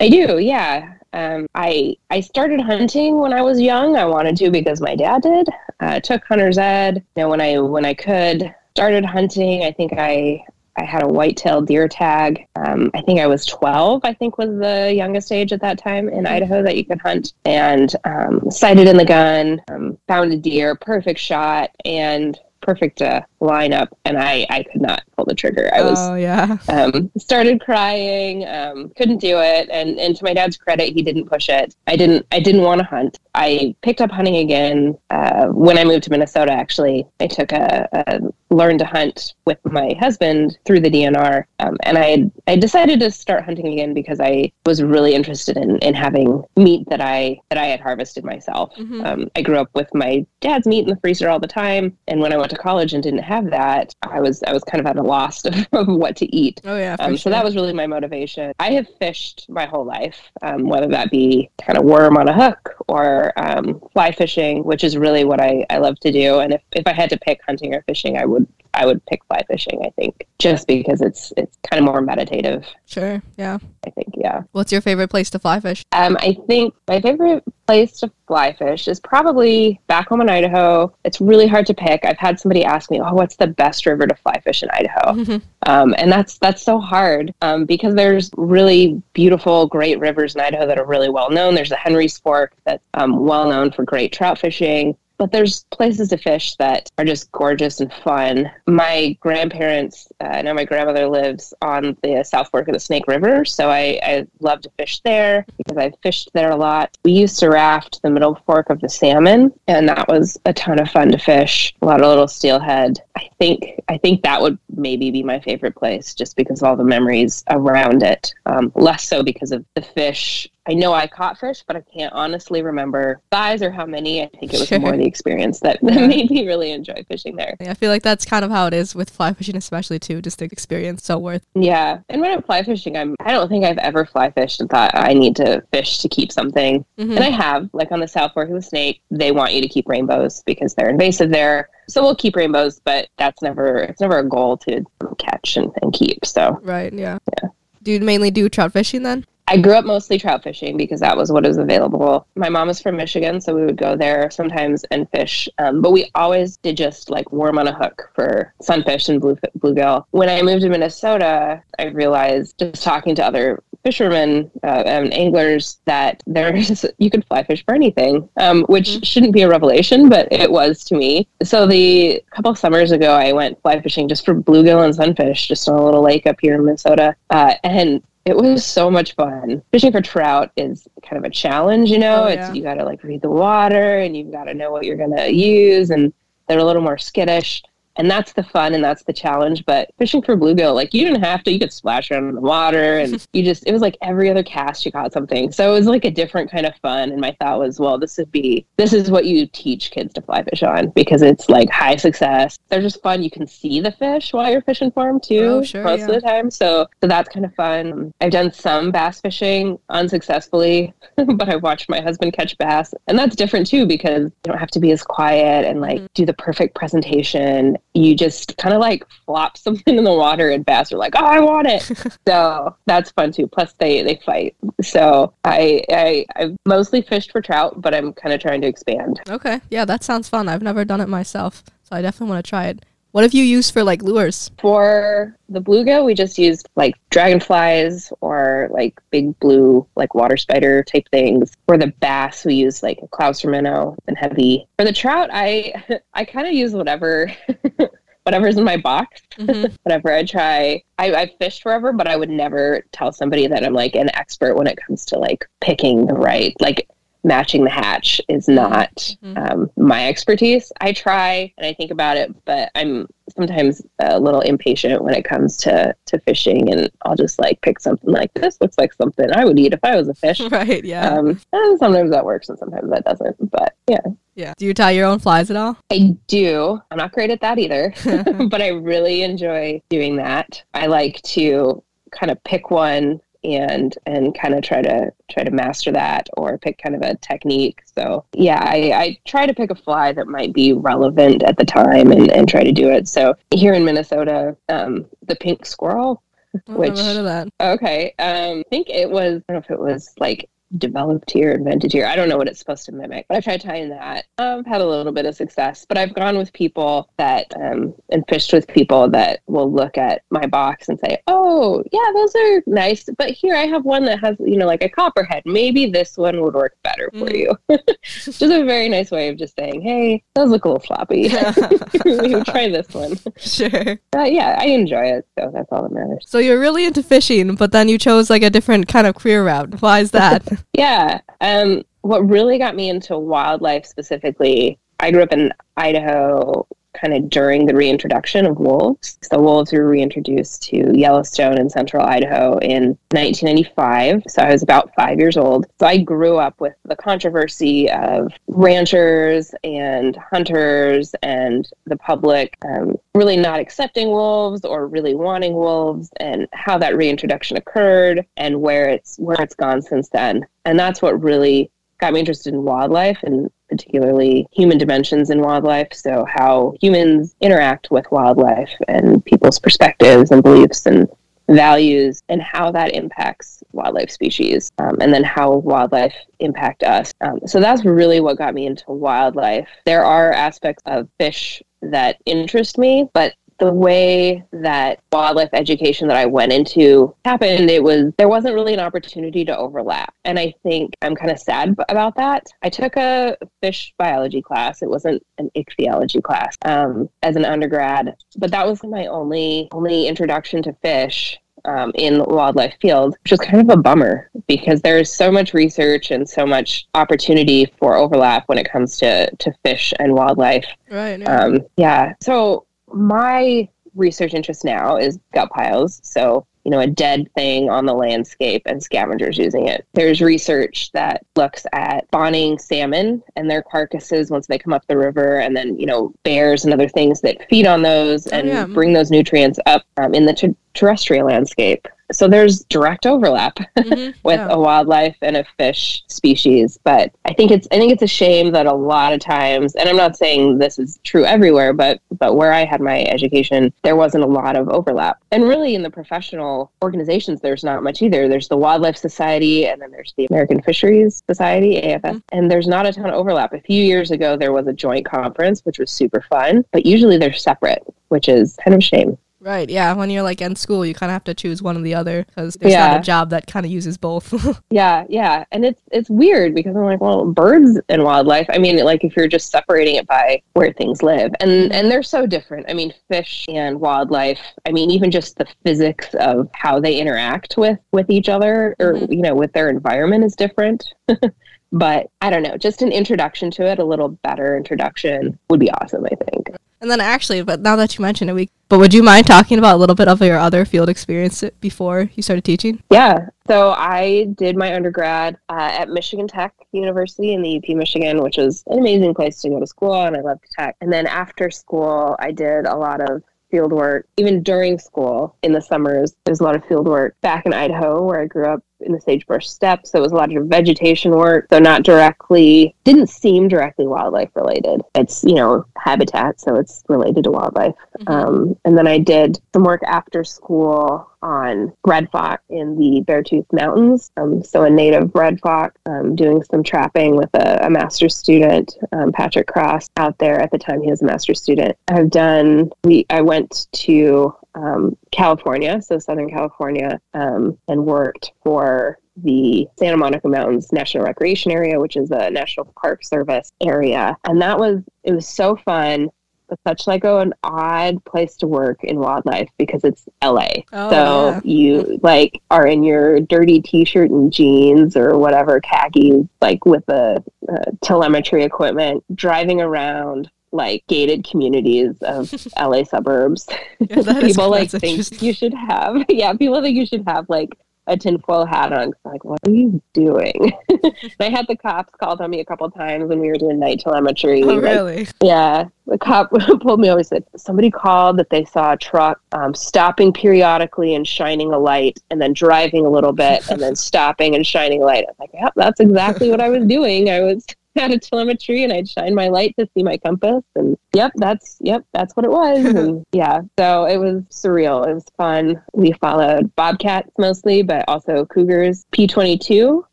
I 0.01 0.09
do, 0.09 0.39
yeah. 0.39 0.95
Um, 1.13 1.49
I 1.55 1.97
I 2.11 2.21
started 2.21 2.61
hunting 2.61 3.19
when 3.19 3.33
I 3.33 3.43
was 3.43 3.61
young. 3.61 3.97
I 3.97 4.05
wanted 4.05 4.37
to 4.37 4.51
because 4.51 4.81
my 4.81 4.95
dad 4.95 5.23
did. 5.23 5.49
Uh, 5.81 5.99
took 5.99 6.25
hunter's 6.25 6.59
ed. 6.59 7.05
You 7.17 7.23
know, 7.23 7.29
when 7.29 7.41
I 7.41 7.59
when 7.59 7.85
I 7.85 7.95
could, 7.95 8.55
started 8.75 9.05
hunting. 9.05 9.65
I 9.65 9.73
think 9.73 9.95
I 9.97 10.45
I 10.81 10.85
had 10.85 11.03
a 11.03 11.09
white-tailed 11.09 11.67
deer 11.67 11.89
tag. 11.89 12.47
Um, 12.57 12.91
I 12.95 13.03
think 13.03 13.21
I 13.21 13.27
was 13.27 13.45
12. 13.45 14.01
I 14.03 14.15
think 14.15 14.39
was 14.39 14.49
the 14.59 14.93
youngest 14.95 15.31
age 15.31 15.53
at 15.53 15.61
that 15.61 15.79
time 15.79 16.09
in 16.09 16.25
mm-hmm. 16.25 16.35
Idaho 16.35 16.63
that 16.63 16.77
you 16.77 16.87
could 16.87 17.01
hunt, 17.01 17.35
and 17.45 17.95
um, 18.05 18.51
sighted 18.51 18.89
in 18.89 18.97
the 18.97 19.05
gun, 19.05 19.61
um, 19.71 19.99
found 20.09 20.33
a 20.33 20.37
deer, 20.37 20.75
perfect 20.75 21.21
shot, 21.21 21.71
and 21.85 22.39
perfect 22.61 23.03
uh, 23.03 23.23
lineup, 23.41 23.89
and 24.05 24.19
I 24.19 24.47
I 24.51 24.63
could 24.63 24.81
not 24.81 25.03
pull 25.17 25.25
the 25.25 25.35
trigger. 25.35 25.71
I 25.75 25.83
was 25.83 25.99
oh 25.99 26.15
yeah 26.15 26.59
um, 26.69 27.11
started 27.19 27.61
crying, 27.61 28.47
um, 28.47 28.91
couldn't 28.97 29.19
do 29.19 29.39
it, 29.39 29.69
and 29.71 29.99
and 29.99 30.17
to 30.17 30.25
my 30.25 30.35
dad's 30.35 30.57
credit, 30.57 30.93
he 30.93 31.03
didn't 31.03 31.27
push 31.27 31.49
it. 31.49 31.75
I 31.87 31.97
didn't 31.97 32.27
I 32.33 32.41
didn't 32.41 32.63
want 32.63 32.81
to 32.81 32.87
hunt. 32.87 33.19
I 33.35 33.75
picked 33.83 34.01
up 34.01 34.11
hunting 34.11 34.37
again 34.37 34.99
uh, 35.11 35.47
when 35.47 35.79
I 35.79 35.85
moved 35.85 36.05
to 36.05 36.11
Minnesota. 36.11 36.53
Actually, 36.53 37.07
I 37.21 37.27
took 37.27 37.53
a, 37.53 37.89
a 37.93 38.21
learn 38.51 38.79
to 38.79 38.85
hunt 38.85 39.35
with 39.47 39.59
my 39.65 39.95
husband 40.01 40.59
through 40.65 40.81
the 40.81 40.91
DNR, 40.91 41.45
um, 41.61 41.77
and 41.85 41.97
I 41.97 42.31
I 42.47 42.57
decided 42.57 43.01
to 43.01 43.11
start 43.11 43.45
hunting 43.45 43.69
again 43.69 43.95
because 43.95 44.21
I 44.21 44.53
was 44.67 44.83
really 44.83 45.15
interested 45.15 45.57
in 45.57 45.79
in 45.79 45.95
having 45.95 46.43
meat 46.57 46.89
that 46.89 47.01
I 47.01 47.39
that 47.49 47.59
I 47.59 47.67
had 47.67 47.81
harvested 47.81 48.25
myself. 48.25 48.75
Mm-hmm. 48.77 49.05
Um, 49.05 49.31
I 49.37 49.43
grew 49.43 49.59
up 49.59 49.71
with 49.75 49.93
my 49.95 50.27
dad's 50.41 50.67
meat 50.67 50.85
in 50.85 50.91
the 50.91 51.01
freezer 51.01 51.29
all 51.29 51.41
the 51.41 51.47
time, 51.47 51.97
and 52.09 52.21
when 52.21 52.33
I 52.33 52.37
went 52.37 52.50
to 52.51 52.57
college 52.57 52.93
and 52.93 53.03
didn't 53.03 53.23
have 53.23 53.51
that, 53.51 53.93
I 54.03 54.21
was 54.21 54.43
I 54.43 54.53
was 54.53 54.63
kind 54.65 54.81
of 54.81 54.87
at 54.87 54.97
a 54.97 55.03
loss 55.03 55.45
of, 55.45 55.55
of 55.73 55.89
what 55.89 56.17
to 56.17 56.37
eat. 56.37 56.61
Oh 56.65 56.77
yeah. 56.77 56.97
Um, 56.99 57.13
sure. 57.13 57.19
So 57.19 57.31
that 57.31 57.45
was 57.45 57.57
really 57.57 57.73
my 57.73 57.87
motivation. 57.87 58.53
I 58.59 58.73
have 58.73 58.87
fished 58.99 59.47
my 59.49 59.67
whole 59.67 59.85
life, 59.85 60.31
um, 60.43 60.65
whether 60.65 60.89
that 60.89 61.11
be 61.11 61.51
kind 61.61 61.79
of 61.79 61.85
worm 61.85 62.17
on 62.17 62.29
a 62.29 62.33
hook 62.33 62.75
or 62.89 63.33
um, 63.37 63.81
fly 63.93 64.13
fishing, 64.13 64.65
which 64.65 64.85
is 64.85 64.97
really 64.97 65.25
what 65.25 65.41
I, 65.41 65.65
I 65.71 65.79
love 65.79 65.99
to 66.01 66.13
do. 66.13 66.41
And 66.41 66.53
if, 66.55 66.63
if 66.73 66.87
I 66.87 66.93
had 66.93 67.11
to 67.11 67.19
pick 67.19 67.41
hunting 67.47 67.75
or 67.75 67.83
fishing, 67.83 68.17
I 68.17 68.25
would 68.25 68.47
I 68.75 68.87
would 68.87 69.05
pick 69.07 69.25
fly 69.25 69.43
fishing. 69.49 69.81
I 69.85 69.91
think 69.91 70.27
just 70.39 70.67
because 70.67 71.01
it's 71.01 71.33
it's 71.37 71.57
kind 71.69 71.81
of 71.81 71.93
more 71.93 72.01
meditative. 72.01 72.67
Sure. 72.87 73.23
Yeah. 73.37 73.59
I 73.87 73.91
think 73.91 74.15
yeah. 74.17 74.43
What's 74.53 74.73
your 74.73 74.81
favorite 74.81 75.09
place 75.09 75.31
to 75.31 75.39
fly 75.39 75.61
fish? 75.61 75.85
Um, 75.93 76.17
I 76.21 76.37
think 76.47 76.75
my 76.89 77.01
favorite 77.01 77.43
place 77.67 78.01
to 78.01 78.11
fly 78.27 78.53
fish 78.53 78.89
is 78.89 79.01
probably 79.01 79.81
back 79.87 80.09
home 80.09 80.21
in 80.21 80.29
Idaho. 80.29 80.95
It's 81.05 81.21
really 81.21 81.47
hard 81.47 81.67
to 81.67 81.75
pick. 81.75 82.05
I've 82.05 82.19
had 82.19 82.39
somebody 82.39 82.65
ask 82.65 82.91
me, 82.91 83.01
"Oh, 83.01 83.15
what's 83.15 83.37
the 83.37 83.47
best 83.47 83.87
river 83.87 84.07
to 84.07 84.15
fly 84.15 84.41
fish 84.41 84.63
in 84.63 84.71
Idaho?" 84.71 85.15
Mm-hmm. 85.21 85.37
Um, 85.67 85.95
and 85.99 86.11
that's 86.11 86.39
that's 86.39 86.63
so 86.63 86.81
hard 86.81 87.35
um, 87.43 87.67
because 87.67 87.95
there's 87.95 88.31
really 88.37 89.03
beautiful, 89.13 89.67
great 89.67 90.01
rivers 90.01 90.35
in 90.35 90.41
Idaho 90.41 90.67
that 90.67 90.79
are 90.79 90.87
really 90.87 91.11
well 91.11 91.31
known. 91.31 91.55
There's 91.55 91.69
the 91.69 91.77
Henry's 91.77 92.19
Fork 92.19 92.55
that's 92.65 92.83
um, 92.95 93.27
well 93.27 93.49
known 93.49 93.71
for 93.71 93.85
great 93.85 94.13
trout 94.13 94.39
fishing 94.39 94.97
but 95.21 95.33
there's 95.33 95.65
places 95.65 96.09
to 96.09 96.17
fish 96.17 96.57
that 96.57 96.91
are 96.97 97.05
just 97.05 97.31
gorgeous 97.31 97.81
and 97.81 97.93
fun. 97.93 98.51
My 98.67 99.15
grandparents, 99.21 100.09
uh, 100.19 100.29
I 100.29 100.41
know 100.41 100.55
my 100.55 100.65
grandmother 100.65 101.07
lives 101.07 101.53
on 101.61 101.95
the 102.03 102.25
South 102.25 102.49
Fork 102.49 102.69
of 102.69 102.73
the 102.73 102.81
Snake 102.81 103.07
River, 103.07 103.45
so 103.45 103.69
I, 103.69 104.01
I 104.03 104.27
love 104.41 104.63
to 104.63 104.71
fish 104.79 105.01
there 105.05 105.45
because 105.59 105.77
I've 105.77 105.93
fished 106.03 106.31
there 106.33 106.53
a 106.53 106.57
lot. 106.57 106.97
We 107.05 107.13
used 107.13 107.39
to 107.41 107.51
raft 107.51 108.01
the 108.03 108.09
middle 108.09 108.41
fork 108.47 108.71
of 108.71 108.81
the 108.81 108.89
salmon, 108.89 109.53
and 109.69 109.87
that 109.91 110.09
was 110.09 110.39
a 110.47 110.55
ton 110.55 110.81
of 110.81 110.91
fun 110.91 111.13
to 111.13 111.19
fish. 111.19 111.75
A 111.83 111.85
lot 111.85 112.01
of 112.01 112.09
little 112.09 112.27
steelhead. 112.27 113.03
I 113.15 113.29
think 113.39 113.79
I 113.89 113.99
think 113.99 114.23
that 114.23 114.41
would 114.41 114.59
maybe 114.75 115.11
be 115.11 115.23
my 115.23 115.39
favorite 115.41 115.77
place, 115.77 116.15
just 116.15 116.35
because 116.35 116.63
of 116.63 116.69
all 116.69 116.77
the 116.77 116.85
memories 116.85 117.45
around 117.51 118.03
it. 118.03 118.33
Um, 118.47 118.73
less 118.75 119.07
so 119.07 119.23
because 119.23 119.53
of 119.53 119.67
the 119.75 119.83
fish 119.83 120.49
I 120.67 120.75
know 120.75 120.93
I 120.93 121.07
caught 121.07 121.39
fish, 121.39 121.65
but 121.67 121.77
I 121.77 121.81
can't 121.81 122.13
honestly 122.13 122.63
remember 122.63 123.21
size 123.33 123.63
or 123.63 123.71
how 123.71 123.87
many. 123.87 124.23
I 124.23 124.29
think 124.39 124.53
it 124.53 124.61
was 124.61 124.69
sure. 124.69 124.79
more 124.79 124.97
the 124.97 125.07
experience 125.07 125.61
that, 125.61 125.79
that 125.83 126.09
made 126.09 126.31
me 126.31 126.47
really 126.47 126.71
enjoy 126.73 127.05
fishing 127.09 127.37
there. 127.37 127.57
I 127.61 127.75
feel 127.75 127.91
like 127.91 128.03
that's 128.03 128.25
kind 128.25 128.45
of 128.45 128.51
how 128.51 128.67
it 128.67 128.75
is 128.75 128.95
with 128.95 129.11
fly 129.11 129.33
fishing, 129.33 129.57
especially 129.57 129.99
too. 129.99 130.21
Just 130.21 130.39
the 130.39 130.45
experience 130.45 131.05
so 131.05 131.19
worth. 131.19 131.45
Yeah, 131.55 132.01
and 132.09 132.21
when 132.21 132.31
I'm 132.31 132.43
fly 132.43 132.63
fishing, 132.63 132.97
I'm 132.97 133.17
I 133.21 133.33
don't 133.33 133.49
think 133.49 133.65
I've 133.65 133.79
ever 133.79 134.05
fly 134.05 134.31
fished 134.31 134.61
and 134.61 134.69
thought 134.69 134.91
I 134.95 135.15
need 135.15 135.37
to 135.37 135.63
fish 135.73 135.99
to 135.99 136.09
keep 136.09 136.31
something, 136.31 136.85
mm-hmm. 136.99 137.13
and 137.13 137.25
I 137.25 137.31
have. 137.31 137.71
Like 137.73 137.93
on 137.93 138.01
the 138.01 138.09
South 138.09 138.33
Fork 138.33 138.49
of 138.49 138.55
the 138.55 138.63
Snake, 138.63 139.03
they 139.11 139.33
want 139.33 139.55
you 139.55 139.63
to 139.63 139.69
keep 139.69 139.89
rainbows 139.89 140.43
because 140.45 140.75
they're 140.75 140.91
invasive 140.91 141.31
there. 141.31 141.69
So 141.89 142.03
we'll 142.03 142.15
keep 142.15 142.37
rainbows, 142.37 142.81
but 142.85 143.09
that's 143.19 143.43
never 143.43 143.79
it's 143.79 144.01
never 144.01 144.19
a 144.19 144.29
goal 144.29 144.57
to 144.59 144.85
catch 145.19 145.57
and, 145.57 145.73
and 145.83 145.93
keep. 145.93 146.25
So 146.25 146.61
Right. 146.63 146.93
Yeah. 146.93 147.19
Yeah. 147.43 147.49
Do 147.83 147.93
you 147.93 148.01
mainly 148.01 148.31
do 148.31 148.49
trout 148.49 148.73
fishing 148.73 149.03
then? 149.03 149.25
I 149.51 149.57
grew 149.57 149.73
up 149.73 149.85
mostly 149.85 150.17
trout 150.17 150.45
fishing 150.45 150.77
because 150.77 151.01
that 151.01 151.17
was 151.17 151.33
what 151.33 151.45
was 151.45 151.57
available. 151.57 152.25
My 152.37 152.49
mom 152.49 152.69
is 152.69 152.81
from 152.81 152.97
Michigan, 152.97 153.41
so 153.41 153.53
we 153.53 153.65
would 153.65 153.77
go 153.77 153.97
there 153.97 154.31
sometimes 154.31 154.85
and 154.93 155.11
fish. 155.11 155.49
Um, 155.59 155.83
but 155.83 155.91
we 155.91 156.09
always 156.15 156.57
did 156.59 156.77
just 156.77 157.11
like 157.11 157.33
worm 157.33 157.59
on 157.59 157.67
a 157.67 157.75
hook 157.75 158.11
for 158.15 158.55
sunfish 158.63 159.09
and 159.09 159.21
blue 159.21 159.37
bluegill. 159.59 160.05
When 160.13 160.29
I 160.29 160.41
moved 160.43 160.63
to 160.63 160.69
Minnesota, 160.69 161.61
I 161.81 161.87
realized 161.87 162.61
just 162.61 162.85
talking 162.85 163.17
to 163.17 163.25
other 163.25 163.61
fishermen 163.83 164.51
uh, 164.63 164.85
and 164.87 165.13
anglers 165.13 165.81
that 165.85 166.23
there's 166.27 166.85
you 166.99 167.11
can 167.11 167.23
fly 167.23 167.43
fish 167.43 167.65
for 167.65 167.75
anything, 167.75 168.29
um, 168.37 168.63
which 168.65 168.91
mm-hmm. 168.91 169.03
shouldn't 169.03 169.33
be 169.33 169.43
a 169.43 169.49
revelation, 169.49 170.09
but 170.09 170.29
it 170.31 170.53
was 170.53 170.85
to 170.85 170.95
me. 170.95 171.27
So 171.43 171.67
the 171.67 172.23
couple 172.31 172.55
summers 172.55 172.93
ago, 172.93 173.15
I 173.15 173.33
went 173.33 173.61
fly 173.63 173.81
fishing 173.81 174.09
just 174.09 174.25
for 174.25 174.35
bluegill 174.35 174.85
and 174.85 174.95
sunfish, 174.95 175.49
just 175.49 175.69
on 175.69 175.77
a 175.77 175.85
little 175.85 176.03
lake 176.03 176.27
up 176.27 176.37
here 176.41 176.55
in 176.55 176.65
Minnesota, 176.65 177.17
uh, 177.31 177.55
and 177.65 178.01
it 178.25 178.37
was 178.37 178.65
so 178.65 178.91
much 178.91 179.15
fun. 179.15 179.63
Fishing 179.73 179.93
for 179.93 180.01
trout 180.01 180.51
is 180.57 180.87
kind 181.03 181.19
of 181.19 181.25
a 181.25 181.33
challenge, 181.33 181.91
you 181.91 181.99
know. 181.99 182.25
Oh, 182.25 182.29
yeah. 182.29 182.49
It's 182.49 182.57
you 182.57 182.63
got 182.63 182.75
to 182.75 182.85
like 182.85 183.03
read 183.03 183.23
the 183.23 183.31
water 183.31 183.99
and 183.99 184.17
you've 184.17 184.31
got 184.31 184.45
to 184.45 184.55
know 184.55 184.71
what 184.71 184.85
you're 184.85 184.97
going 184.97 185.17
to 185.17 185.33
use 185.33 185.91
and 185.91 186.13
they're 186.47 186.59
a 186.59 186.65
little 186.65 186.83
more 186.83 186.99
skittish 186.99 187.63
and 187.97 188.11
that's 188.11 188.33
the 188.33 188.43
fun 188.43 188.75
and 188.75 188.83
that's 188.83 189.03
the 189.05 189.13
challenge. 189.13 189.65
But 189.67 189.91
fishing 189.99 190.23
for 190.23 190.37
bluegill, 190.37 190.75
like 190.75 190.95
you 190.95 191.05
didn't 191.05 191.23
have 191.23 191.43
to, 191.45 191.53
you 191.53 191.59
could 191.59 191.73
splash 191.73 192.11
around 192.11 192.29
in 192.29 192.35
the 192.35 192.41
water 192.41 192.99
and 192.99 193.27
you 193.33 193.43
just, 193.43 193.67
it 193.67 193.73
was 193.73 193.83
like 193.83 193.97
every 194.03 194.31
other 194.31 194.43
cast 194.43 194.85
you 194.87 194.93
caught 194.93 195.13
something. 195.13 195.53
So 195.53 195.71
it 195.71 195.79
was 195.79 195.87
like 195.87 196.05
a 196.05 196.11
different 196.11 196.51
kind 196.51 196.67
of 196.67 196.75
fun. 196.77 197.11
And 197.11 197.21
my 197.21 197.37
thought 197.41 197.59
was, 197.59 197.81
well, 197.81 197.99
this 197.99 198.17
would 198.19 198.31
be, 198.31 198.67
this 198.77 198.93
is 198.93 199.11
what 199.11 199.27
you 199.27 199.47
teach 199.47 199.91
kids 199.91 200.15
to 200.15 200.23
fly 200.23 200.43
fish 200.43 200.63
on 200.63 200.91
because 200.91 201.23
it's 201.23 201.49
like 201.49 201.69
high 201.71 201.97
success. 201.97 202.59
They're 202.69 202.81
just 202.81 203.03
fun. 203.03 203.23
You 203.23 203.31
can 203.31 203.47
see 203.47 203.81
the 203.81 203.93
fish 203.93 204.33
while 204.33 204.51
you're 204.51 204.63
fishing 204.63 204.91
for 204.91 205.07
them 205.07 205.21
too, 205.21 205.61
oh, 205.61 205.63
sure, 205.63 205.85
most 205.85 206.01
yeah. 206.01 206.07
of 206.07 206.15
the 206.15 206.21
time. 206.21 206.51
So, 206.51 206.87
so 207.01 207.07
that's 207.07 207.29
kind 207.29 207.45
of 207.45 207.55
fun. 207.55 208.13
I've 208.21 208.31
done 208.31 208.53
some 208.53 208.91
bass 208.91 209.21
fishing 209.21 209.79
unsuccessfully, 209.89 210.95
but 211.17 211.49
I've 211.49 211.63
watched 211.63 211.89
my 211.89 212.01
husband 212.01 212.33
catch 212.33 212.57
bass. 212.59 212.95
And 213.09 213.19
that's 213.19 213.37
different 213.37 213.67
too 213.67 213.87
because 213.87 214.25
you 214.25 214.33
don't 214.43 214.59
have 214.59 214.71
to 214.71 214.81
be 214.81 214.93
as 214.93 215.03
quiet 215.03 215.67
and 215.67 215.81
like 215.81 215.99
mm-hmm. 215.99 216.07
do 216.15 216.25
the 216.25 216.35
perfect 216.35 216.75
presentation 216.75 217.77
you 217.95 218.15
just 218.15 218.57
kind 218.57 218.75
of 218.75 218.81
like 218.81 219.07
flop 219.27 219.57
something 219.59 219.97
in 219.97 220.05
the 220.05 220.15
water 220.15 220.51
and 220.51 220.65
bass 220.65 220.93
are 220.93 220.99
like, 220.99 221.15
oh, 221.17 221.25
I 221.25 221.41
want 221.41 221.69
it. 221.69 221.83
so 222.27 222.77
that's 222.87 223.11
fun 223.13 223.33
too. 223.33 223.47
Plus 223.47 223.73
they 223.79 224.03
they 224.03 224.21
fight. 224.25 224.57
So 224.83 225.35
I 225.45 225.85
I 225.91 226.27
I've 226.37 226.57
mostly 226.67 227.03
fished 227.03 227.33
for 227.33 227.41
trout, 227.41 227.81
but 227.81 227.95
I'm 227.95 228.13
kind 228.13 228.35
of 228.35 228.41
trying 228.41 228.61
to 228.63 228.67
expand. 228.67 229.21
Okay, 229.29 229.61
yeah, 229.71 229.85
that 229.85 230.05
sounds 230.05 230.29
fun. 230.29 230.49
I've 230.49 230.63
never 230.63 230.85
done 230.85 231.01
it 231.01 231.09
myself, 231.09 231.65
so 231.83 231.97
I 231.97 232.03
definitely 232.03 232.33
want 232.33 232.45
to 232.45 232.49
try 232.49 232.67
it. 232.67 232.85
What 233.13 233.25
have 233.25 233.35
you 233.35 233.43
used 233.43 233.73
for 233.73 233.83
like 233.83 234.03
lures? 234.03 234.51
For 234.59 235.37
the 235.49 235.61
bluegill, 235.61 236.05
we 236.05 236.15
just 236.15 236.39
used 236.39 236.69
like 236.77 236.95
dragonflies 237.11 238.13
or 238.21 238.69
like 238.71 239.01
big 239.11 239.39
blue, 239.41 239.87
like 239.97 240.15
water 240.15 240.37
spider 240.37 240.85
type 240.85 241.09
things. 241.11 241.53
For 241.67 241.77
the 241.77 241.93
bass, 242.01 242.45
we 242.45 242.55
use 242.55 242.83
like 242.83 243.01
a 243.03 243.09
Clouser 243.09 243.51
minnow 243.51 243.97
and 244.07 244.17
heavy. 244.17 244.69
For 244.79 244.85
the 244.85 244.93
trout, 244.93 245.29
I 245.33 246.01
I 246.15 246.25
kind 246.25 246.47
of 246.47 246.55
use 246.55 246.73
whatever 246.73 247.33
whatever's 248.25 248.59
in 248.59 248.65
my 248.65 248.77
box. 248.77 249.23
Mm-hmm. 249.39 249.75
whatever 249.83 250.13
I 250.13 250.25
try. 250.25 250.83
I, 250.99 251.15
I've 251.15 251.37
fished 251.39 251.63
forever, 251.63 251.93
but 251.93 252.07
I 252.07 252.17
would 252.17 252.31
never 252.31 252.85
tell 252.93 253.11
somebody 253.11 253.49
that 253.49 253.65
I'm 253.65 253.73
like 253.73 253.97
an 253.97 254.15
expert 254.15 254.55
when 254.55 254.69
it 254.69 254.79
comes 254.87 255.05
to 255.07 255.19
like 255.19 255.47
picking 255.61 256.07
the 256.07 256.15
right 256.15 256.55
like 256.61 256.89
matching 257.23 257.65
the 257.65 257.71
hatch 257.71 258.21
is 258.29 258.47
mm-hmm. 258.47 258.57
not 258.57 258.95
mm-hmm. 258.95 259.37
um, 259.37 259.71
my 259.77 260.09
expertise. 260.09 260.73
I 260.81 260.93
try 260.93 261.53
and 261.59 261.67
I 261.67 261.73
think 261.73 261.91
about 261.91 262.17
it, 262.17 262.35
but 262.45 262.71
I'm 262.75 263.07
sometimes 263.35 263.83
a 264.01 264.19
little 264.19 264.41
impatient 264.41 265.03
when 265.03 265.15
it 265.15 265.25
comes 265.25 265.57
to 265.59 265.95
to 266.07 266.19
fishing, 266.21 266.73
and 266.73 266.91
I'll 267.03 267.17
just 267.17 267.39
like 267.39 267.61
pick 267.61 267.81
something 267.81 268.11
like 268.11 268.33
this 268.35 268.61
looks 268.61 268.79
like 268.79 268.93
something 268.95 269.31
I 269.33 269.45
would 269.45 269.59
eat 269.59 269.73
if 269.73 269.81
I 269.83 269.97
was 269.97 270.09
a 270.09 270.15
fish. 270.21 270.41
Right. 270.41 270.85
Yeah. 270.85 271.15
Um, 271.15 271.41
and 271.53 271.79
sometimes 271.79 272.11
that 272.11 272.25
works, 272.25 272.49
and 272.49 272.59
sometimes 272.59 272.91
that 272.91 273.05
doesn't. 273.05 273.51
But 273.51 273.75
yeah. 273.89 274.01
Yeah. 274.35 274.55
Do 274.57 274.65
you 274.65 274.73
tie 274.73 274.93
your 274.93 275.07
own 275.07 275.19
flies 275.19 275.51
at 275.51 275.57
all? 275.57 275.77
I 275.93 276.17
do. 276.27 276.81
I'm 276.91 276.99
not 276.99 277.13
great 277.13 277.31
at 277.31 277.41
that 277.43 277.59
either, 277.59 277.93
but 278.49 278.63
I 278.63 278.69
really 278.69 279.23
enjoy 279.23 279.83
doing 279.89 280.17
that. 280.17 280.63
I 280.73 280.87
like 280.87 281.21
to 281.23 281.83
kind 282.11 282.31
of 282.31 282.43
pick 282.45 282.71
one 282.71 283.21
and 283.43 283.97
and 284.07 284.37
kind 284.39 284.55
of 284.55 284.63
try 284.63 284.83
to 284.83 285.11
try 285.31 285.43
to 285.43 285.51
master 285.51 285.91
that 285.91 286.29
or 286.37 286.59
pick 286.59 286.79
kind 286.79 286.95
of 286.95 287.03
a 287.03 287.17
technique 287.17 287.83
so 287.85 288.25
yeah 288.35 288.61
I, 288.63 288.93
I 288.93 289.19
try 289.25 289.47
to 289.47 289.55
pick 289.55 289.71
a 289.71 289.75
fly 289.75 290.13
that 290.13 290.27
might 290.27 290.53
be 290.53 290.73
relevant 290.73 291.43
at 291.43 291.57
the 291.57 291.65
time 291.65 292.13
and, 292.13 292.31
and 292.31 292.49
try 292.49 292.63
to 292.63 292.73
do 292.73 292.91
it 292.91 293.09
so 293.09 293.35
here 293.55 293.73
in 293.73 293.85
minnesota 293.85 294.57
um, 294.69 295.07
the 295.27 295.37
pink 295.37 295.65
squirrel 295.65 296.23
which 296.67 296.99
heard 296.99 297.17
of 297.17 297.25
that. 297.25 297.49
okay 297.61 298.15
um, 298.19 298.61
i 298.61 298.65
think 298.69 298.91
it 298.91 299.09
was 299.09 299.43
i 299.49 299.53
don't 299.53 299.69
know 299.71 299.77
if 299.77 299.79
it 299.79 299.81
was 299.81 300.13
like 300.19 300.49
developed 300.79 301.31
here, 301.31 301.53
invented 301.53 301.93
here. 301.93 302.07
I 302.07 302.17
don't 302.17 302.29
know 302.29 302.37
what 302.37 302.49
it's 302.49 302.59
supposed 302.59 302.85
to 302.87 302.93
mimic, 302.93 303.27
but 303.29 303.37
I've 303.37 303.45
tried 303.45 303.61
tying 303.61 303.89
that. 303.91 304.27
I've 304.39 304.67
had 304.67 304.81
a 304.81 304.87
little 304.87 305.13
bit 305.13 305.27
of 305.27 305.35
success, 305.35 305.85
but 305.89 305.99
I've 305.99 306.15
gone 306.15 306.39
with 306.39 306.53
people 306.53 307.11
that 307.19 307.53
um, 307.57 307.95
and 308.11 308.25
fished 308.29 308.53
with 308.53 308.67
people 308.69 309.09
that 309.11 309.41
will 309.47 309.71
look 309.71 309.99
at 309.99 310.23
my 310.31 310.47
box 310.47 310.89
and 310.89 310.99
say, 310.99 311.19
"Oh, 311.27 311.83
yeah, 311.93 312.13
those 312.15 312.35
are 312.35 312.63
nice, 312.67 313.09
but 313.19 313.31
here 313.31 313.55
I 313.55 313.67
have 313.67 313.85
one 313.85 314.05
that 314.05 314.21
has 314.21 314.37
you 314.41 314.57
know 314.57 314.67
like 314.67 314.83
a 314.83 314.89
copperhead. 314.89 315.43
Maybe 315.45 315.87
this 315.87 316.17
one 316.17 316.41
would 316.41 316.55
work 316.55 316.77
better 316.83 317.11
for 317.13 317.27
mm. 317.27 317.39
you." 317.39 317.59
just 318.03 318.43
a 318.43 318.65
very 318.65 318.89
nice 318.89 319.11
way 319.11 319.29
of 319.29 319.39
just 319.39 319.57
saying, 319.57 319.83
"Hey, 319.83 320.23
those 320.35 320.51
look 320.51 320.65
a 320.65 320.69
little 320.69 320.81
floppy. 320.81 321.29
try 322.45 322.69
this 322.69 322.89
one." 322.93 323.19
Sure. 323.37 323.99
Uh, 324.15 324.23
yeah, 324.23 324.57
I 324.59 324.67
enjoy 324.67 325.07
it, 325.07 325.27
so 325.39 325.51
that's 325.53 325.69
all 325.73 325.83
that 325.83 325.93
matters. 325.93 326.27
So 326.29 326.39
you're 326.39 326.61
really 326.61 326.85
into 326.85 327.03
fishing, 327.03 327.55
but 327.55 327.73
then 327.73 327.89
you 327.89 327.99
chose 327.99 328.31
like 328.31 328.43
a 328.43 328.51
different 328.51 328.89
kind 328.89 329.07
of 329.07 329.15
career 329.15 329.45
route. 329.45 329.81
Why 329.81 330.01
is 330.01 330.11
that? 330.13 330.47
yeah. 330.73 331.21
Um, 331.41 331.83
what 332.03 332.29
really 332.29 332.59
got 332.59 332.77
me 332.77 332.89
into 332.89 333.17
wildlife 333.19 333.87
specifically, 333.87 334.79
I 334.99 335.11
grew 335.11 335.23
up 335.23 335.33
in 335.33 335.53
Idaho 335.77 336.67
kind 336.95 337.15
of 337.15 337.31
during 337.31 337.67
the 337.67 337.75
reintroduction 337.75 338.47
of 338.47 338.59
wolves. 338.59 339.19
So 339.23 339.41
wolves 339.41 339.73
were 339.73 339.87
reintroduced 339.87 340.63
to 340.65 340.91
Yellowstone 340.97 341.59
in 341.59 341.71
central 341.71 342.05
Idaho 342.05 342.59
in 342.59 342.99
1995. 343.13 344.23
So 344.29 344.43
I 344.43 344.53
was 344.53 344.63
about 344.63 344.95
five 344.95 345.19
years 345.19 345.37
old. 345.37 345.67
So 345.79 345.87
I 345.87 345.99
grew 345.99 346.39
up 346.39 346.61
with 346.61 346.75
the 346.85 346.97
controversy 346.97 347.91
of 347.91 348.33
ranchers 348.49 349.55
and 349.65 350.17
hunters 350.17 351.15
and 351.23 351.69
the 351.87 351.97
public 351.97 352.57
um, 352.65 352.97
really 353.15 353.37
not 353.37 353.61
accepting 353.61 354.09
wolves 354.09 354.65
or 354.65 354.87
really 354.87 355.15
wanting 355.15 355.55
wolves 355.55 356.11
and 356.19 356.47
how 356.53 356.79
that 356.79 356.97
reintroduction 356.97 357.57
occurred 357.57 358.27
and 358.37 358.61
where 358.61 358.89
it's 358.89 359.17
where 359.19 359.41
it's 359.41 359.55
gone 359.55 359.83
since 359.83 360.09
then. 360.09 360.47
And 360.65 360.79
that's 360.79 361.03
what 361.03 361.23
really 361.23 361.71
got 361.99 362.13
me 362.13 362.21
interested 362.21 362.55
in 362.55 362.63
wildlife 362.63 363.19
and 363.23 363.51
particularly 363.71 364.47
human 364.53 364.77
dimensions 364.77 365.31
in 365.31 365.41
wildlife. 365.41 365.93
So, 365.93 366.27
how 366.29 366.75
humans 366.81 367.35
interact 367.41 367.91
with 367.91 368.11
wildlife 368.11 368.73
and 368.89 369.25
people's 369.25 369.59
perspectives 369.59 370.31
and 370.31 370.43
beliefs 370.43 370.87
and 370.87 371.09
values 371.51 372.23
and 372.29 372.41
how 372.41 372.71
that 372.71 372.95
impacts 372.95 373.63
wildlife 373.73 374.11
species 374.11 374.71
um, 374.79 374.97
and 375.01 375.13
then 375.13 375.25
how 375.25 375.57
wildlife 375.57 376.15
impact 376.39 376.83
us 376.85 377.13
um, 377.23 377.41
so 377.47 377.61
that's 377.61 377.85
really 377.85 378.21
what 378.21 378.39
got 378.39 378.55
me 378.55 378.67
into 378.67 378.85
wildlife 378.93 379.69
there 379.85 380.05
are 380.05 380.33
aspects 380.33 380.83
of 380.87 381.09
fish 381.19 381.61
that 381.83 382.19
interest 382.25 382.79
me 382.79 383.09
but 383.15 383.35
the 383.61 383.73
way 383.73 384.43
that 384.53 385.01
wildlife 385.13 385.51
education 385.53 386.09
that 386.09 386.17
I 386.17 386.27
went 386.27 386.53
into 386.53 387.15
happened, 387.25 387.71
it 387.71 387.83
was 387.83 388.13
there 388.17 388.29
wasn't 388.29 388.55
really 388.55 388.75
an 388.75 388.81
opportunity 388.81 389.45
to 389.45 389.57
overlap. 389.57 390.13
And 390.25 390.39
I 390.39 390.55
think 390.63 390.95
I'm 391.03 391.15
kind 391.15 391.31
of 391.31 391.39
sad 391.39 391.77
about 391.89 392.17
that. 392.17 392.47
I 392.63 392.71
took 392.71 392.97
a 392.97 393.37
fish 393.63 393.95
biology 393.99 394.43
class. 394.43 394.83
It 394.83 394.89
wasn't 394.89 395.23
an 395.39 395.51
ichthyology 395.55 396.21
class 396.23 396.57
um, 396.65 397.09
as 397.23 397.37
an 397.37 397.45
undergrad, 397.45 398.17
but 398.39 398.51
that 398.51 398.67
was 398.67 398.83
my 398.83 399.07
only 399.07 399.69
only 399.73 400.09
introduction 400.09 400.63
to 400.65 400.73
fish. 400.83 401.39
Um, 401.67 401.93
in 401.95 402.17
the 402.17 402.25
wildlife 402.25 402.73
field, 402.81 403.19
which 403.23 403.33
was 403.33 403.41
kind 403.41 403.61
of 403.61 403.69
a 403.69 403.79
bummer 403.79 404.31
because 404.49 404.81
there's 404.81 405.13
so 405.13 405.31
much 405.31 405.53
research 405.53 406.11
and 406.11 406.27
so 406.27 406.47
much 406.47 406.89
opportunity 406.95 407.71
for 407.79 407.97
overlap 407.97 408.49
when 408.49 408.57
it 408.57 408.67
comes 408.73 408.97
to, 408.97 409.31
to 409.37 409.53
fish 409.63 409.93
and 409.99 410.15
wildlife. 410.15 410.65
Right. 410.91 411.21
Yeah. 411.21 411.37
Um, 411.37 411.59
yeah. 411.77 412.15
So 412.23 412.65
my 412.93 413.69
research 413.95 414.35
interest 414.35 414.65
now 414.65 414.97
is 414.97 415.19
gut 415.35 415.51
piles. 415.51 416.01
So, 416.05 416.47
you 416.65 416.71
know, 416.71 416.81
a 416.81 416.87
dead 416.87 417.29
thing 417.35 417.71
on 417.71 417.87
the 417.87 417.95
landscape 417.95 418.63
and 418.67 418.83
scavengers 418.83 419.39
using 419.39 419.67
it. 419.67 419.87
There's 419.95 420.21
research 420.21 420.91
that 420.93 421.25
looks 421.35 421.67
at 421.73 422.07
spawning 422.09 422.59
salmon 422.59 423.23
and 423.37 423.51
their 423.51 423.63
carcasses 423.63 424.31
once 424.31 424.47
they 424.47 424.59
come 424.59 424.73
up 424.73 424.87
the 424.87 424.99
river, 424.99 425.41
and 425.41 425.57
then, 425.57 425.79
you 425.79 425.87
know, 425.87 426.13
bears 426.23 426.65
and 426.65 426.75
other 426.75 426.89
things 426.89 427.21
that 427.23 427.49
feed 427.49 427.67
on 427.67 427.83
those 427.83 428.27
oh, 428.27 428.31
and 428.37 428.49
yeah. 428.49 428.67
bring 428.67 428.93
those 428.93 429.11
nutrients 429.11 429.59
up 429.67 429.85
um, 429.97 430.15
in 430.15 430.27
the 430.27 430.35
t- 430.35 430.55
terrestrial 430.75 431.27
landscape. 431.27 431.89
So 432.13 432.27
there's 432.29 432.65
direct 432.65 433.07
overlap 433.07 433.57
Mhm, 433.79 434.15
with 434.25 434.41
a 434.51 434.59
wildlife 434.59 435.17
and 435.23 435.37
a 435.37 435.45
fish 435.59 436.03
species 436.09 436.79
but 436.85 437.13
i 437.25 437.33
think 437.33 437.51
it's 437.51 437.67
i 437.73 437.77
think 437.79 437.93
it's 437.93 438.03
a 438.03 438.07
shame 438.07 438.53
that 438.53 438.67
a 438.67 438.73
lot 438.75 439.13
of 439.13 439.21
times 439.21 439.75
and 439.77 439.89
i'm 439.89 439.97
not 439.97 440.17
saying 440.17 440.59
this 440.59 440.79
is 440.79 440.99
true 441.05 441.25
everywhere 441.25 441.73
but 441.73 442.01
but 442.19 442.37
where 442.37 442.53
i 442.53 442.65
had 442.65 442.81
my 442.81 443.03
education 443.05 443.73
there 443.83 443.97
wasn't 443.97 444.23
a 444.23 444.27
lot 444.27 444.57
of 444.57 444.69
overlap. 444.69 445.19
And 445.33 445.45
really 445.45 445.75
in 445.75 445.83
the 445.83 445.91
professional 445.91 446.73
organizations 446.83 447.41
there's 447.41 447.63
not 447.65 447.83
much 447.83 448.03
either. 448.03 448.29
There's 448.29 448.49
the 448.49 448.57
wildlife 448.57 448.97
society 448.97 449.67
and 449.69 449.81
then 449.81 449.91
there's 449.91 450.13
the 450.17 450.27
american 450.31 450.61
fisheries 450.63 451.23
society 451.29 451.81
afs 451.81 452.01
Mhm. 452.03 452.23
and 452.33 452.51
there's 452.51 452.67
not 452.69 452.87
a 452.87 452.93
ton 452.93 453.07
of 453.07 453.15
overlap. 453.15 453.53
A 453.53 453.61
few 453.61 453.83
years 453.85 454.11
ago 454.11 454.37
there 454.37 454.53
was 454.53 454.67
a 454.67 454.73
joint 454.73 455.05
conference 455.07 455.65
which 455.65 455.79
was 455.79 455.91
super 455.91 456.23
fun 456.29 456.65
but 456.73 456.85
usually 456.87 457.17
they're 457.19 457.33
separate 457.33 457.83
which 458.09 458.29
is 458.29 458.57
kind 458.65 458.75
of 458.75 458.79
a 458.79 458.83
shame 458.83 459.17
Right, 459.43 459.71
yeah. 459.71 459.95
When 459.95 460.11
you're 460.11 460.23
like 460.23 460.43
in 460.43 460.55
school, 460.55 460.85
you 460.85 460.93
kind 460.93 461.09
of 461.11 461.15
have 461.15 461.25
to 461.25 461.35
choose 461.35 461.63
one 461.63 461.75
or 461.77 461.81
the 461.81 461.95
other 461.95 462.25
because 462.25 462.55
there's 462.57 462.75
Yeah. 462.75 462.89
not 462.89 463.01
a 463.01 463.03
job 463.03 463.31
that 463.31 463.47
kind 463.47 463.65
of 463.65 463.73
uses 463.73 463.97
both. 463.97 464.35
Yeah, 464.71 465.05
yeah, 465.09 465.45
and 465.51 465.65
it's 465.65 465.81
it's 465.91 466.09
weird 466.11 466.55
because 466.55 466.77
I'm 466.77 466.85
like, 466.85 467.01
well, 467.01 467.25
birds 467.25 467.81
and 467.89 468.05
wildlife. 468.05 468.47
I 468.51 468.59
mean, 468.59 468.77
like 468.85 469.03
if 469.03 469.17
you're 469.17 469.27
just 469.29 469.51
separating 469.51 469.97
it 469.97 470.07
by 470.07 470.43
where 470.53 470.73
things 470.73 471.03
live, 471.03 471.33
and 471.41 471.73
and 471.73 471.91
they're 471.91 472.03
so 472.03 472.27
different. 472.27 472.67
I 472.69 472.75
mean, 472.75 472.93
fish 473.09 473.47
and 473.49 473.81
wildlife. 473.81 474.41
I 474.67 474.73
mean, 474.73 474.91
even 474.91 475.11
just 475.11 475.37
the 475.39 475.47
physics 475.65 476.09
of 476.21 476.49
how 476.55 476.79
they 476.79 476.99
interact 477.01 477.57
with 477.57 477.79
with 477.93 478.11
each 478.11 478.29
other, 478.29 478.77
or 478.79 478.95
Mhm. 478.95 479.11
you 479.11 479.23
know, 479.23 479.35
with 479.35 479.53
their 479.55 479.69
environment 479.71 480.25
is 480.25 480.37
different. 480.37 480.85
but 481.73 482.07
I 482.21 482.31
don't 482.31 482.43
know, 482.43 482.57
just 482.57 482.83
an 482.83 482.93
introduction 482.93 483.51
to 483.53 483.67
it, 483.67 483.79
a 483.79 483.85
little 483.85 484.09
better 484.23 484.57
introduction 484.57 485.39
would 485.49 485.61
be 485.61 485.71
awesome. 485.73 486.05
I 486.05 486.15
think. 486.31 486.51
And 486.81 486.91
then 486.91 487.01
actually, 487.01 487.43
but 487.43 487.61
now 487.61 487.77
that 487.77 487.97
you 487.99 488.03
mention 488.03 488.29
it, 488.29 488.35
we. 488.35 488.51
But 488.69 488.79
would 488.79 488.95
you 488.95 489.03
mind 489.03 489.27
talking 489.27 489.59
about 489.59 489.75
a 489.75 489.79
little 489.79 489.97
bit 489.97 490.07
of 490.07 490.23
your 490.23 490.39
other 490.39 490.65
field 490.65 490.89
experience 490.89 491.43
before 491.61 492.09
you 492.15 492.23
started 492.23 492.45
teaching? 492.45 492.83
Yeah. 492.91 493.29
So 493.49 493.73
I 493.73 494.29
did 494.37 494.57
my 494.57 494.75
undergrad 494.75 495.37
uh, 495.49 495.71
at 495.73 495.89
Michigan 495.89 496.29
Tech 496.29 496.55
University 496.73 497.35
in 497.35 497.43
the 497.43 497.57
UP 497.57 497.77
Michigan, 497.77 498.23
which 498.23 498.37
was 498.37 498.63
an 498.69 498.79
amazing 498.79 499.15
place 499.15 499.41
to 499.43 499.49
go 499.49 499.59
to 499.59 499.67
school, 499.67 500.03
and 500.05 500.17
I 500.17 500.21
loved 500.21 500.45
tech. 500.57 500.77
And 500.81 500.93
then 500.93 501.07
after 501.07 501.51
school, 501.51 502.15
I 502.21 502.31
did 502.31 502.67
a 502.67 502.77
lot 502.77 503.01
of 503.01 503.25
field 503.51 503.73
work. 503.73 504.07
Even 504.17 504.43
during 504.43 504.79
school 504.79 505.37
in 505.43 505.53
the 505.53 505.61
summers, 505.61 506.15
there's 506.25 506.41
a 506.41 506.45
lot 506.45 506.55
of 506.55 506.65
field 506.67 506.87
work 506.87 507.21
back 507.21 507.47
in 507.47 507.53
Idaho 507.53 508.03
where 508.03 508.21
I 508.21 508.27
grew 508.27 508.47
up 508.47 508.63
in 508.83 508.93
the 508.93 509.01
sagebrush 509.01 509.49
steppes. 509.49 509.91
So 509.91 509.99
it 509.99 510.03
was 510.03 510.13
a 510.13 510.17
lot 510.17 510.35
of 510.35 510.47
vegetation 510.47 511.13
work. 511.13 511.47
So 511.51 511.59
not 511.59 511.83
directly, 511.83 512.75
didn't 512.85 513.09
seem 513.09 513.49
directly 513.49 513.87
wildlife 513.87 514.31
related. 514.35 514.83
It's, 514.95 515.25
you 515.25 515.35
know, 515.35 515.65
habitat. 515.77 516.41
So 516.41 516.57
it's 516.57 516.83
related 516.89 517.25
to 517.25 517.31
wildlife. 517.31 517.75
Um, 518.07 518.57
and 518.65 518.77
then 518.77 518.87
I 518.87 518.99
did 518.99 519.41
some 519.53 519.65
work 519.65 519.83
after 519.85 520.25
school 520.25 521.11
on 521.23 521.73
red 521.85 522.11
fox 522.11 522.43
in 522.49 522.77
the 522.79 523.05
Beartooth 523.07 523.47
Mountains. 523.53 524.11
Um, 524.17 524.43
so 524.43 524.65
a 524.65 524.71
native 524.71 525.15
red 525.15 525.39
fox, 525.41 525.79
um, 525.87 526.17
doing 526.17 526.43
some 526.45 526.63
trapping 526.63 527.17
with 527.17 527.29
a, 527.35 527.67
a 527.67 527.71
master's 527.71 528.17
student, 528.17 528.77
um, 528.93 529.13
Patrick 529.13 529.47
Cross, 529.47 529.91
out 529.97 530.17
there 530.19 530.41
at 530.41 530.51
the 530.51 530.59
time 530.59 530.83
he 530.83 530.91
was 530.91 531.03
a 531.03 531.05
master's 531.05 531.43
student. 531.43 531.77
I've 531.89 532.11
done. 532.11 532.71
We 532.85 533.07
I 533.11 533.21
went 533.21 533.69
to 533.73 534.35
um, 534.55 534.97
California, 535.13 535.81
so 535.83 535.99
Southern 535.99 536.29
California, 536.31 537.01
um, 537.15 537.59
and 537.69 537.85
worked 537.85 538.33
for 538.43 538.99
the 539.17 539.69
Santa 539.79 539.97
Monica 539.97 540.29
Mountains 540.29 540.73
National 540.73 541.05
Recreation 541.05 541.53
Area, 541.53 541.79
which 541.79 541.97
is 541.97 542.11
a 542.11 542.31
National 542.31 542.73
Park 542.81 543.05
Service 543.05 543.53
area, 543.61 544.17
and 544.25 544.41
that 544.41 544.59
was 544.59 544.83
it 545.05 545.13
was 545.13 545.29
so 545.29 545.57
fun. 545.57 546.09
But 546.49 546.59
such 546.67 546.89
like 546.89 547.05
a, 547.05 547.19
an 547.19 547.33
odd 547.45 548.05
place 548.05 548.37
to 548.39 548.49
work 548.49 548.83
in 548.83 548.99
wildlife 548.99 549.49
because 549.57 549.85
it's 549.85 550.09
LA. 550.21 550.49
Oh, 550.73 550.91
so 550.91 551.31
yeah. 551.31 551.41
you 551.45 552.01
like 552.03 552.43
are 552.51 552.67
in 552.67 552.83
your 552.83 553.21
dirty 553.21 553.61
t-shirt 553.61 554.11
and 554.11 554.33
jeans 554.33 554.97
or 554.97 555.17
whatever 555.17 555.61
khakis, 555.61 556.27
like 556.41 556.67
with 556.67 556.85
the 556.87 557.23
uh, 557.49 557.71
telemetry 557.85 558.43
equipment, 558.43 559.05
driving 559.15 559.61
around 559.61 560.29
like 560.53 560.85
gated 560.89 561.25
communities 561.25 561.95
of 562.03 562.33
LA 562.59 562.85
suburbs. 562.85 563.47
Yeah, 563.79 564.03
people 564.21 564.51
like 564.51 564.71
think 564.71 565.23
you 565.23 565.33
should 565.33 565.55
have, 565.55 566.05
yeah, 566.09 566.33
people 566.35 566.61
think 566.63 566.77
you 566.77 566.87
should 566.87 567.05
have 567.07 567.29
like 567.29 567.51
a 567.87 567.97
tinfoil 567.97 568.45
hat 568.45 568.73
on. 568.73 568.93
Like, 569.05 569.25
what 569.25 569.41
are 569.47 569.51
you 569.51 569.83
doing? 569.93 570.53
and 570.69 570.95
I 571.19 571.29
had 571.29 571.47
the 571.49 571.57
cops 571.57 571.93
called 571.99 572.21
on 572.21 572.31
me 572.31 572.39
a 572.41 572.45
couple 572.45 572.71
times 572.71 573.09
when 573.09 573.19
we 573.19 573.29
were 573.29 573.37
doing 573.37 573.59
night 573.59 573.81
telemetry. 573.81 574.43
Oh, 574.43 574.47
like, 574.47 574.63
really? 574.63 575.09
yeah, 575.23 575.65
the 575.87 575.99
cop 575.99 576.31
pulled 576.61 576.81
me 576.81 576.89
over. 576.89 576.99
and 576.99 577.07
Said 577.07 577.25
somebody 577.37 577.71
called 577.71 578.19
that 578.19 578.31
they 578.31 578.45
saw 578.45 578.73
a 578.75 578.77
truck 578.77 579.21
um, 579.33 579.55
stopping 579.55 580.13
periodically 580.13 580.95
and 580.95 581.07
shining 581.07 581.53
a 581.53 581.59
light, 581.59 581.99
and 582.11 582.21
then 582.23 582.33
driving 582.33 582.87
a 582.87 582.91
little 582.91 583.13
bit, 583.13 583.49
and 583.51 583.61
then 583.61 583.75
stopping 583.75 584.37
and 584.37 584.47
shining 584.47 584.83
a 584.83 584.85
light. 584.85 585.05
I 585.05 585.11
was 585.11 585.17
like, 585.19 585.31
"Yep, 585.35 585.53
that's 585.57 585.81
exactly 585.81 586.31
what 586.31 586.41
I 586.41 586.49
was 586.49 586.65
doing. 586.67 587.11
I 587.11 587.21
was 587.21 587.45
at 587.81 587.91
a 587.91 587.99
telemetry, 587.99 588.63
and 588.65 588.73
I'd 588.73 588.89
shine 588.89 589.15
my 589.15 589.29
light 589.29 589.55
to 589.59 589.69
see 589.75 589.83
my 589.83 589.97
compass, 589.97 590.45
and 590.55 590.77
yep, 590.93 591.13
that's 591.17 591.57
yep, 591.61 591.85
that's 591.93 592.15
what 592.15 592.25
it 592.25 592.31
was. 592.31 592.65
And 592.81 593.05
yeah, 593.13 593.41
so 593.59 593.85
it 593.85 593.97
was 593.97 594.23
surreal. 594.31 594.87
It 594.87 594.95
was 594.95 595.05
fun. 595.17 595.61
We 595.75 595.93
followed 595.93 596.55
bobcats 596.55 597.11
mostly, 597.19 597.63
but 597.63 597.85
also 597.89 598.25
cougars. 598.27 598.87
P 598.93 599.07
twenty 599.07 599.37
two 599.37 599.85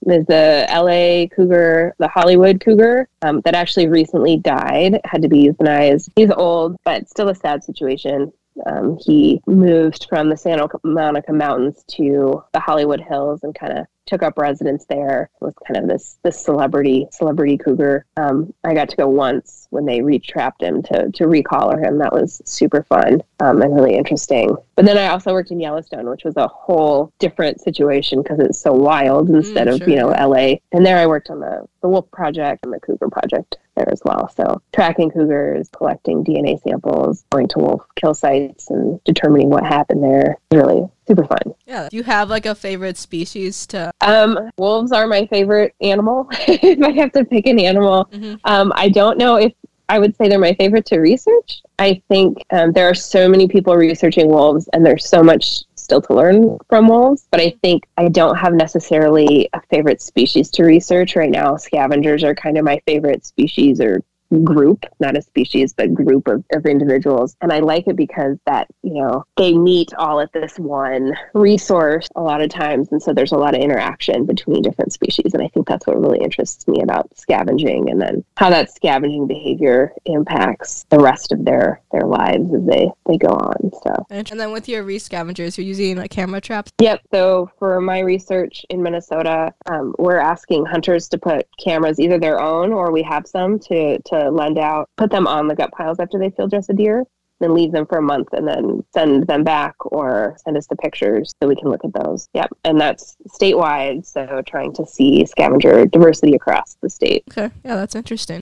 is 0.05 0.25
the 0.27 0.65
L.A. 0.69 1.29
cougar, 1.35 1.95
the 1.97 2.07
Hollywood 2.07 2.61
cougar 2.61 3.09
um, 3.23 3.41
that 3.41 3.55
actually 3.55 3.87
recently 3.87 4.37
died, 4.37 4.99
had 5.05 5.21
to 5.21 5.27
be 5.27 5.47
euthanized. 5.47 6.09
He's 6.15 6.31
old, 6.31 6.77
but 6.85 7.09
still 7.09 7.29
a 7.29 7.35
sad 7.35 7.63
situation. 7.63 8.31
Um, 8.65 8.97
he 8.99 9.41
moved 9.45 10.07
from 10.09 10.29
the 10.29 10.37
Santa 10.37 10.67
Monica 10.83 11.33
Mountains 11.33 11.83
to 11.89 12.43
the 12.53 12.59
Hollywood 12.59 13.01
Hills 13.01 13.43
and 13.43 13.53
kind 13.53 13.77
of 13.77 13.85
took 14.07 14.23
up 14.23 14.37
residence 14.37 14.85
there. 14.85 15.29
Was 15.39 15.53
kind 15.67 15.77
of 15.77 15.87
this 15.87 16.17
this 16.23 16.43
celebrity 16.43 17.07
celebrity 17.11 17.57
cougar. 17.57 18.05
Um, 18.17 18.53
I 18.63 18.73
got 18.73 18.89
to 18.89 18.95
go 18.95 19.07
once 19.07 19.67
when 19.69 19.85
they 19.85 19.99
retrapped 19.99 20.61
him 20.61 20.81
to 20.83 21.11
to 21.11 21.25
recollar 21.25 21.83
him. 21.83 21.99
That 21.99 22.13
was 22.13 22.41
super 22.45 22.83
fun 22.83 23.21
um, 23.39 23.61
and 23.61 23.75
really 23.75 23.95
interesting. 23.95 24.55
But 24.75 24.85
then 24.85 24.97
I 24.97 25.07
also 25.07 25.33
worked 25.33 25.51
in 25.51 25.59
Yellowstone, 25.59 26.09
which 26.09 26.23
was 26.23 26.37
a 26.37 26.47
whole 26.47 27.11
different 27.19 27.61
situation 27.61 28.21
because 28.21 28.39
it's 28.39 28.59
so 28.59 28.71
wild 28.73 29.29
instead 29.29 29.67
of 29.67 29.79
sure. 29.79 29.89
you 29.89 29.95
know 29.95 30.07
LA. 30.09 30.55
And 30.71 30.85
there 30.85 30.97
I 30.97 31.05
worked 31.05 31.29
on 31.29 31.39
the 31.39 31.67
the 31.81 31.87
Wolf 31.87 32.09
Project 32.11 32.65
and 32.65 32.73
the 32.73 32.79
Cougar 32.79 33.09
Project 33.09 33.57
there 33.75 33.89
as 33.91 34.01
well. 34.03 34.29
So 34.35 34.61
tracking 34.73 35.11
cougars, 35.11 35.69
collecting 35.75 36.23
DNA 36.23 36.61
samples, 36.61 37.23
going 37.31 37.47
to 37.49 37.59
wolf 37.59 37.81
kill 37.95 38.13
sites, 38.13 38.69
and 38.69 39.01
determining 39.03 39.49
what 39.49 39.63
happened 39.63 40.03
there. 40.03 40.37
Really 40.51 40.87
super 41.07 41.25
fun. 41.25 41.39
Yeah. 41.65 41.87
Do 41.89 41.97
you 41.97 42.03
have 42.03 42.29
like 42.29 42.45
a 42.45 42.55
favorite 42.55 42.97
species 42.97 43.65
to? 43.67 43.91
Um, 44.01 44.37
wolves 44.57 44.91
are 44.91 45.07
my 45.07 45.25
favorite 45.27 45.73
animal. 45.81 46.27
if 46.31 46.81
I 46.83 46.91
have 46.91 47.11
to 47.13 47.25
pick 47.25 47.47
an 47.47 47.59
animal, 47.59 48.05
Mhm. 48.13 48.39
um, 48.43 48.71
I 48.75 48.89
don't 48.89 49.17
know 49.17 49.35
if 49.37 49.53
I 49.89 49.99
would 49.99 50.15
say 50.17 50.27
they're 50.27 50.37
my 50.37 50.53
favorite 50.55 50.85
to 50.87 50.99
research. 50.99 51.61
I 51.79 52.01
think 52.09 52.43
um, 52.51 52.73
there 52.73 52.89
are 52.89 52.93
so 52.93 53.29
many 53.29 53.47
people 53.47 53.73
researching 53.77 54.27
wolves, 54.27 54.67
and 54.73 54.85
there's 54.85 55.07
so 55.07 55.23
much 55.23 55.61
still 55.75 56.01
to 56.01 56.13
learn 56.13 56.57
from 56.67 56.89
wolves. 56.89 57.25
But 57.31 57.39
I 57.39 57.55
think 57.61 57.85
I 57.97 58.09
don't 58.09 58.35
have 58.35 58.53
necessarily 58.53 59.47
a 59.53 59.61
favorite 59.69 60.01
species 60.01 60.49
to 60.51 60.63
research 60.65 61.15
right 61.15 61.29
now. 61.31 61.55
Scavengers 61.55 62.23
are 62.25 62.35
kind 62.35 62.57
of 62.57 62.65
my 62.65 62.81
favorite 62.85 63.25
species 63.25 63.79
or 63.79 64.03
group, 64.43 64.85
not 64.99 65.17
a 65.17 65.21
species, 65.21 65.73
but 65.73 65.93
group 65.93 66.27
of, 66.27 66.43
of 66.53 66.65
individuals. 66.65 67.35
And 67.41 67.51
I 67.51 67.59
like 67.59 67.87
it 67.87 67.95
because 67.95 68.37
that, 68.45 68.67
you 68.83 68.95
know, 68.95 69.25
they 69.37 69.53
meet 69.53 69.93
all 69.93 70.19
at 70.19 70.33
this 70.33 70.57
one 70.57 71.13
resource 71.33 72.07
a 72.15 72.21
lot 72.21 72.41
of 72.41 72.49
times. 72.49 72.89
And 72.91 73.01
so 73.01 73.13
there's 73.13 73.31
a 73.31 73.37
lot 73.37 73.55
of 73.55 73.61
interaction 73.61 74.25
between 74.25 74.61
different 74.61 74.93
species. 74.93 75.33
And 75.33 75.43
I 75.43 75.47
think 75.47 75.67
that's 75.67 75.87
what 75.87 75.99
really 75.99 76.19
interests 76.19 76.67
me 76.67 76.81
about 76.81 77.09
scavenging 77.17 77.89
and 77.89 78.01
then 78.01 78.23
how 78.37 78.49
that 78.49 78.73
scavenging 78.73 79.27
behavior 79.27 79.93
impacts 80.05 80.85
the 80.89 80.99
rest 80.99 81.31
of 81.31 81.45
their, 81.45 81.81
their 81.91 82.05
lives 82.05 82.53
as 82.53 82.65
they, 82.65 82.89
they 83.07 83.17
go 83.17 83.29
on. 83.29 83.71
So 83.83 84.05
And 84.09 84.27
then 84.39 84.51
with 84.51 84.67
your 84.67 84.83
re-scavengers, 84.83 85.57
you're 85.57 85.67
using 85.67 85.97
like 85.97 86.11
camera 86.11 86.41
traps. 86.41 86.71
Yep. 86.79 87.01
So 87.13 87.49
for 87.59 87.79
my 87.81 87.99
research 87.99 88.65
in 88.69 88.83
Minnesota, 88.83 89.53
um, 89.69 89.95
we're 89.97 90.19
asking 90.19 90.65
hunters 90.65 91.07
to 91.09 91.17
put 91.17 91.47
cameras, 91.63 91.99
either 91.99 92.19
their 92.19 92.39
own 92.41 92.73
or 92.73 92.91
we 92.91 93.03
have 93.03 93.27
some 93.27 93.59
to, 93.59 93.99
to 94.03 94.16
to 94.17 94.29
lend 94.29 94.57
out, 94.57 94.89
put 94.97 95.11
them 95.11 95.27
on 95.27 95.47
the 95.47 95.55
gut 95.55 95.71
piles 95.71 95.99
after 95.99 96.19
they 96.19 96.29
field 96.29 96.49
dress 96.49 96.69
a 96.69 96.73
deer, 96.73 97.03
then 97.39 97.53
leave 97.53 97.71
them 97.71 97.85
for 97.85 97.97
a 97.97 98.01
month 98.01 98.29
and 98.33 98.47
then 98.47 98.83
send 98.93 99.27
them 99.27 99.43
back 99.43 99.75
or 99.79 100.35
send 100.43 100.57
us 100.57 100.67
the 100.67 100.75
pictures 100.75 101.33
so 101.41 101.47
we 101.47 101.55
can 101.55 101.69
look 101.69 101.85
at 101.85 101.93
those. 101.93 102.27
Yep. 102.33 102.49
And 102.63 102.79
that's 102.79 103.15
statewide. 103.29 104.05
So 104.05 104.41
trying 104.45 104.73
to 104.73 104.85
see 104.85 105.25
scavenger 105.25 105.85
diversity 105.85 106.33
across 106.33 106.77
the 106.81 106.89
state. 106.89 107.23
Okay. 107.31 107.53
Yeah, 107.63 107.75
that's 107.75 107.95
interesting. 107.95 108.41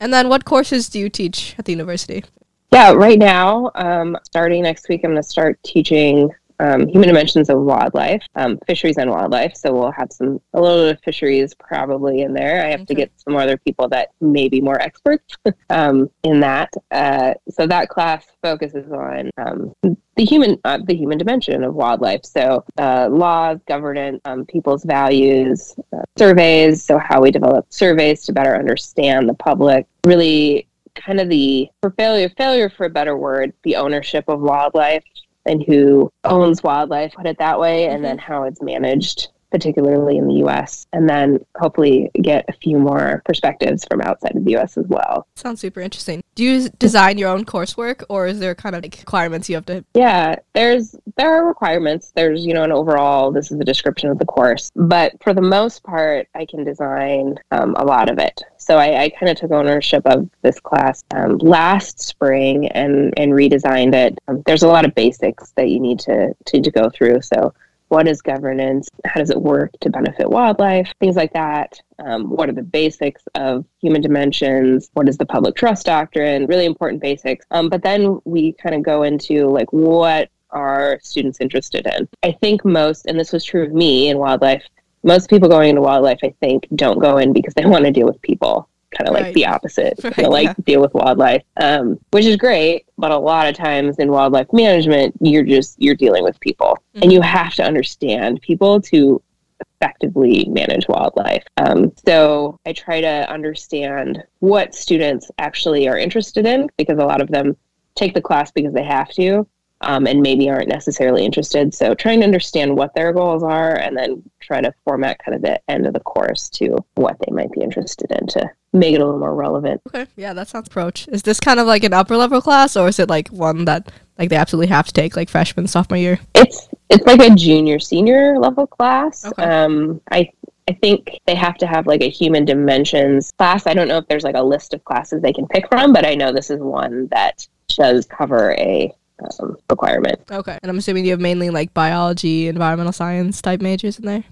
And 0.00 0.12
then 0.12 0.28
what 0.28 0.44
courses 0.44 0.88
do 0.88 0.98
you 0.98 1.08
teach 1.08 1.54
at 1.58 1.64
the 1.64 1.72
university? 1.72 2.24
Yeah, 2.72 2.92
right 2.92 3.18
now, 3.18 3.70
um, 3.76 4.18
starting 4.24 4.64
next 4.64 4.88
week, 4.88 5.02
I'm 5.04 5.12
going 5.12 5.22
to 5.22 5.28
start 5.28 5.62
teaching 5.62 6.30
um, 6.60 6.86
human 6.86 7.08
dimensions 7.08 7.48
of 7.48 7.60
wildlife, 7.60 8.22
um, 8.36 8.58
fisheries 8.66 8.96
and 8.98 9.10
wildlife. 9.10 9.56
So 9.56 9.72
we'll 9.72 9.92
have 9.92 10.12
some 10.12 10.40
a 10.52 10.60
little 10.60 10.84
bit 10.84 10.96
of 10.96 11.02
fisheries 11.02 11.54
probably 11.54 12.22
in 12.22 12.32
there. 12.32 12.64
I 12.64 12.70
have 12.70 12.86
to 12.86 12.94
get 12.94 13.10
some 13.16 13.36
other 13.36 13.56
people 13.56 13.88
that 13.88 14.10
may 14.20 14.48
be 14.48 14.60
more 14.60 14.80
experts 14.80 15.36
um, 15.70 16.10
in 16.22 16.40
that. 16.40 16.72
Uh, 16.90 17.34
so 17.50 17.66
that 17.66 17.88
class 17.88 18.24
focuses 18.42 18.90
on 18.92 19.30
um, 19.38 19.74
the 20.16 20.24
human 20.24 20.58
uh, 20.64 20.78
the 20.84 20.94
human 20.94 21.18
dimension 21.18 21.64
of 21.64 21.74
wildlife. 21.74 22.24
So 22.24 22.64
uh, 22.78 23.08
laws, 23.10 23.58
governance, 23.66 24.20
um, 24.24 24.46
people's 24.46 24.84
values, 24.84 25.74
uh, 25.92 26.02
surveys. 26.16 26.84
So 26.84 26.98
how 26.98 27.20
we 27.20 27.30
develop 27.30 27.66
surveys 27.70 28.24
to 28.24 28.32
better 28.32 28.56
understand 28.56 29.28
the 29.28 29.34
public. 29.34 29.86
Really 30.06 30.68
kind 30.94 31.20
of 31.20 31.28
the 31.28 31.68
for 31.80 31.90
failure 31.90 32.28
failure 32.36 32.70
for 32.70 32.86
a 32.86 32.90
better 32.90 33.16
word 33.16 33.52
the 33.64 33.74
ownership 33.74 34.24
of 34.28 34.40
wildlife 34.40 35.02
and 35.46 35.62
who 35.62 36.10
owns 36.24 36.62
wildlife 36.62 37.12
put 37.14 37.26
it 37.26 37.38
that 37.38 37.58
way 37.58 37.86
and 37.86 37.96
mm-hmm. 37.96 38.04
then 38.04 38.18
how 38.18 38.44
it's 38.44 38.62
managed 38.62 39.28
particularly 39.54 40.16
in 40.16 40.26
the 40.26 40.44
US, 40.46 40.84
and 40.92 41.08
then 41.08 41.38
hopefully 41.56 42.10
get 42.20 42.44
a 42.48 42.52
few 42.52 42.76
more 42.76 43.22
perspectives 43.24 43.84
from 43.88 44.00
outside 44.00 44.34
of 44.34 44.44
the 44.44 44.56
US 44.56 44.76
as 44.76 44.84
well. 44.88 45.28
Sounds 45.36 45.60
super 45.60 45.80
interesting. 45.80 46.24
Do 46.34 46.42
you 46.42 46.68
design 46.70 47.18
your 47.18 47.30
own 47.30 47.44
coursework 47.44 48.02
or 48.08 48.26
is 48.26 48.40
there 48.40 48.56
kind 48.56 48.74
of 48.74 48.82
like 48.82 48.96
requirements 48.98 49.48
you 49.48 49.54
have 49.54 49.66
to 49.66 49.84
Yeah, 49.94 50.34
there's 50.54 50.96
there 51.16 51.32
are 51.32 51.46
requirements. 51.46 52.12
There's, 52.16 52.44
you 52.44 52.52
know, 52.52 52.64
an 52.64 52.72
overall 52.72 53.30
this 53.30 53.52
is 53.52 53.60
a 53.60 53.64
description 53.64 54.10
of 54.10 54.18
the 54.18 54.24
course. 54.24 54.72
But 54.74 55.22
for 55.22 55.32
the 55.32 55.40
most 55.40 55.84
part 55.84 56.26
I 56.34 56.46
can 56.46 56.64
design 56.64 57.36
um, 57.52 57.76
a 57.76 57.84
lot 57.84 58.10
of 58.10 58.18
it. 58.18 58.42
So 58.64 58.78
I, 58.78 59.02
I 59.02 59.08
kind 59.10 59.28
of 59.28 59.36
took 59.36 59.50
ownership 59.50 60.06
of 60.06 60.28
this 60.40 60.58
class 60.58 61.04
um, 61.14 61.36
last 61.38 62.00
spring 62.00 62.68
and, 62.68 63.12
and 63.18 63.32
redesigned 63.32 63.94
it. 63.94 64.18
Um, 64.26 64.42
there's 64.46 64.62
a 64.62 64.68
lot 64.68 64.86
of 64.86 64.94
basics 64.94 65.52
that 65.56 65.68
you 65.68 65.78
need 65.78 65.98
to, 66.00 66.34
to, 66.46 66.62
to 66.62 66.70
go 66.70 66.88
through. 66.88 67.20
So 67.20 67.52
what 67.88 68.08
is 68.08 68.22
governance? 68.22 68.88
How 69.04 69.20
does 69.20 69.28
it 69.28 69.40
work 69.40 69.70
to 69.82 69.90
benefit 69.90 70.30
wildlife? 70.30 70.90
Things 70.98 71.14
like 71.14 71.34
that. 71.34 71.78
Um, 71.98 72.30
what 72.30 72.48
are 72.48 72.54
the 72.54 72.62
basics 72.62 73.22
of 73.34 73.66
human 73.82 74.00
dimensions? 74.00 74.88
What 74.94 75.10
is 75.10 75.18
the 75.18 75.26
public 75.26 75.56
trust 75.56 75.84
doctrine? 75.84 76.46
Really 76.46 76.64
important 76.64 77.02
basics. 77.02 77.44
Um, 77.50 77.68
but 77.68 77.82
then 77.82 78.18
we 78.24 78.52
kind 78.54 78.74
of 78.74 78.82
go 78.82 79.02
into 79.02 79.46
like 79.46 79.70
what 79.74 80.30
are 80.54 80.98
students 81.02 81.40
interested 81.40 81.86
in? 81.86 82.08
I 82.22 82.32
think 82.32 82.64
most, 82.64 83.06
and 83.06 83.18
this 83.18 83.32
was 83.32 83.44
true 83.44 83.64
of 83.64 83.72
me 83.72 84.08
in 84.08 84.18
wildlife, 84.18 84.64
most 85.04 85.30
people 85.30 85.48
going 85.48 85.70
into 85.70 85.82
wildlife, 85.82 86.20
I 86.22 86.34
think, 86.40 86.66
don't 86.74 86.98
go 86.98 87.18
in 87.18 87.32
because 87.32 87.54
they 87.54 87.64
want 87.66 87.84
to 87.84 87.90
deal 87.90 88.06
with 88.06 88.20
people 88.22 88.68
kind 88.96 89.08
of 89.08 89.14
right. 89.14 89.24
like 89.24 89.34
the 89.34 89.46
opposite, 89.46 89.98
right, 90.04 90.30
like 90.30 90.46
yeah. 90.46 90.54
deal 90.64 90.80
with 90.80 90.94
wildlife, 90.94 91.42
um, 91.60 91.98
which 92.10 92.24
is 92.24 92.36
great. 92.36 92.86
But 92.96 93.10
a 93.10 93.18
lot 93.18 93.48
of 93.48 93.54
times 93.54 93.98
in 93.98 94.10
wildlife 94.10 94.52
management, 94.52 95.14
you're 95.20 95.44
just 95.44 95.80
you're 95.80 95.94
dealing 95.94 96.24
with 96.24 96.38
people, 96.40 96.78
mm-hmm. 96.94 97.02
and 97.02 97.12
you 97.12 97.20
have 97.20 97.54
to 97.54 97.64
understand 97.64 98.40
people 98.42 98.80
to 98.82 99.20
effectively 99.60 100.46
manage 100.48 100.88
wildlife. 100.88 101.44
Um, 101.56 101.92
so 102.04 102.58
I 102.66 102.72
try 102.72 103.00
to 103.00 103.30
understand 103.30 104.22
what 104.40 104.74
students 104.74 105.30
actually 105.38 105.88
are 105.88 105.98
interested 105.98 106.46
in 106.46 106.68
because 106.76 106.98
a 106.98 107.04
lot 107.04 107.20
of 107.20 107.28
them 107.28 107.56
take 107.94 108.14
the 108.14 108.20
class 108.20 108.50
because 108.50 108.74
they 108.74 108.84
have 108.84 109.08
to. 109.10 109.46
Um, 109.84 110.06
and 110.06 110.22
maybe 110.22 110.48
aren't 110.48 110.68
necessarily 110.68 111.24
interested. 111.24 111.74
So, 111.74 111.94
trying 111.94 112.20
to 112.20 112.26
understand 112.26 112.76
what 112.76 112.94
their 112.94 113.12
goals 113.12 113.42
are 113.42 113.76
and 113.76 113.96
then 113.96 114.22
try 114.40 114.60
to 114.60 114.74
format 114.84 115.18
kind 115.24 115.34
of 115.34 115.42
the 115.42 115.60
end 115.68 115.86
of 115.86 115.92
the 115.92 116.00
course 116.00 116.48
to 116.50 116.84
what 116.94 117.16
they 117.20 117.32
might 117.32 117.52
be 117.52 117.60
interested 117.60 118.10
in 118.10 118.26
to 118.28 118.50
make 118.72 118.94
it 118.94 119.00
a 119.00 119.04
little 119.04 119.20
more 119.20 119.34
relevant. 119.34 119.80
Okay, 119.88 120.06
yeah, 120.16 120.32
that 120.32 120.48
sounds 120.48 120.68
approach. 120.68 121.08
Is 121.08 121.22
this 121.22 121.40
kind 121.40 121.60
of 121.60 121.66
like 121.66 121.84
an 121.84 121.92
upper 121.92 122.16
level 122.16 122.40
class, 122.40 122.76
or 122.76 122.88
is 122.88 122.98
it 122.98 123.08
like 123.08 123.28
one 123.28 123.64
that 123.66 123.92
like 124.18 124.30
they 124.30 124.36
absolutely 124.36 124.68
have 124.68 124.86
to 124.86 124.92
take 124.92 125.16
like 125.16 125.28
freshman 125.28 125.66
sophomore 125.66 125.98
year? 125.98 126.18
It's 126.34 126.68
it's 126.90 127.06
like 127.06 127.20
a 127.20 127.34
junior 127.34 127.78
senior 127.78 128.38
level 128.38 128.66
class. 128.66 129.24
Okay. 129.24 129.42
Um, 129.42 130.00
I 130.10 130.30
I 130.68 130.72
think 130.72 131.20
they 131.26 131.34
have 131.34 131.56
to 131.58 131.66
have 131.66 131.86
like 131.86 132.02
a 132.02 132.08
human 132.08 132.44
dimensions 132.44 133.32
class. 133.32 133.66
I 133.66 133.74
don't 133.74 133.88
know 133.88 133.98
if 133.98 134.08
there's 134.08 134.24
like 134.24 134.36
a 134.36 134.42
list 134.42 134.74
of 134.74 134.84
classes 134.84 135.22
they 135.22 135.32
can 135.32 135.46
pick 135.46 135.68
from, 135.68 135.92
but 135.92 136.06
I 136.06 136.14
know 136.14 136.32
this 136.32 136.50
is 136.50 136.60
one 136.60 137.08
that 137.08 137.46
does 137.68 138.06
cover 138.06 138.52
a 138.52 138.92
um, 139.40 139.56
requirement. 139.70 140.20
Okay, 140.30 140.58
and 140.62 140.70
I'm 140.70 140.78
assuming 140.78 141.04
you 141.04 141.12
have 141.12 141.20
mainly 141.20 141.50
like 141.50 141.74
biology, 141.74 142.48
environmental 142.48 142.92
science 142.92 143.40
type 143.40 143.60
majors 143.60 143.98
in 143.98 144.06
there. 144.06 144.24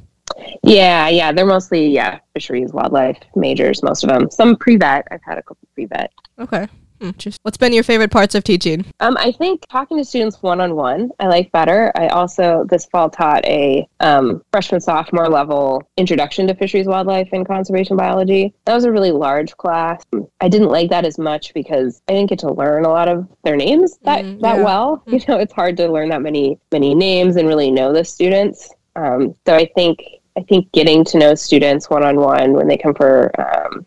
Yeah, 0.63 1.09
yeah, 1.09 1.33
they're 1.33 1.47
mostly 1.47 1.89
yeah 1.89 2.21
fisheries, 2.35 2.73
wildlife 2.73 3.19
majors, 3.37 3.83
most 3.83 4.05
of 4.05 4.11
them. 4.11 4.31
Some 4.31 4.57
pre 4.57 4.77
vet. 4.77 5.07
I've 5.11 5.23
had 5.25 5.39
a 5.39 5.43
couple 5.43 5.69
pre 5.75 5.87
vet. 5.87 6.13
Okay. 6.39 6.69
Just 7.19 7.41
what's 7.43 7.57
been 7.57 7.73
your 7.73 7.83
favorite 7.83 8.11
parts 8.11 8.35
of 8.35 8.45
teaching? 8.45 8.85
Um, 9.01 9.17
I 9.19 9.33
think 9.33 9.65
talking 9.69 9.99
to 9.99 10.05
students 10.05 10.43
one 10.43 10.61
on 10.61 10.77
one, 10.77 11.11
I 11.19 11.27
like 11.27 11.51
better. 11.53 11.93
I 11.97 12.09
also 12.09 12.65
this 12.69 12.87
fall 12.87 13.11
taught 13.11 13.45
a 13.45 13.87
um, 14.01 14.43
freshman 14.53 14.81
sophomore 14.81 15.29
level 15.29 15.83
introduction 15.97 16.47
to 16.47 16.55
fisheries, 16.55 16.87
wildlife, 16.87 17.29
and 17.33 17.47
conservation 17.47 17.97
biology. 17.97 18.55
That 18.65 18.75
was 18.75 18.85
a 18.85 18.93
really 18.93 19.11
large 19.11 19.57
class. 19.57 20.03
I 20.41 20.49
didn't 20.49 20.69
like 20.69 20.91
that 20.91 21.05
as 21.05 21.19
much 21.19 21.53
because 21.55 22.01
I 22.09 22.13
didn't 22.13 22.29
get 22.29 22.39
to 22.41 22.53
learn 22.53 22.85
a 22.85 22.91
lot 22.91 23.09
of 23.09 23.29
their 23.45 23.57
names 23.57 23.99
that 24.03 24.25
mm, 24.25 24.41
that 24.41 24.57
yeah. 24.57 24.65
well. 24.65 25.03
Mm. 25.07 25.13
You 25.23 25.35
know, 25.35 25.41
it's 25.41 25.53
hard 25.53 25.77
to 25.77 25.89
learn 25.89 26.09
that 26.09 26.23
many 26.23 26.59
many 26.73 26.95
names 26.95 27.37
and 27.37 27.47
really 27.47 27.71
know 27.71 27.93
the 27.93 28.05
students. 28.05 28.71
Um, 28.97 29.35
so 29.47 29.55
I 29.55 29.71
think 29.75 30.03
I 30.37 30.43
think 30.43 30.71
getting 30.73 31.05
to 31.07 31.19
know 31.19 31.35
students 31.35 31.91
one 31.91 32.03
on 32.03 32.17
one 32.17 32.53
when 32.53 32.67
they 32.67 32.77
come 32.77 32.95
for 32.95 33.31
um, 33.41 33.87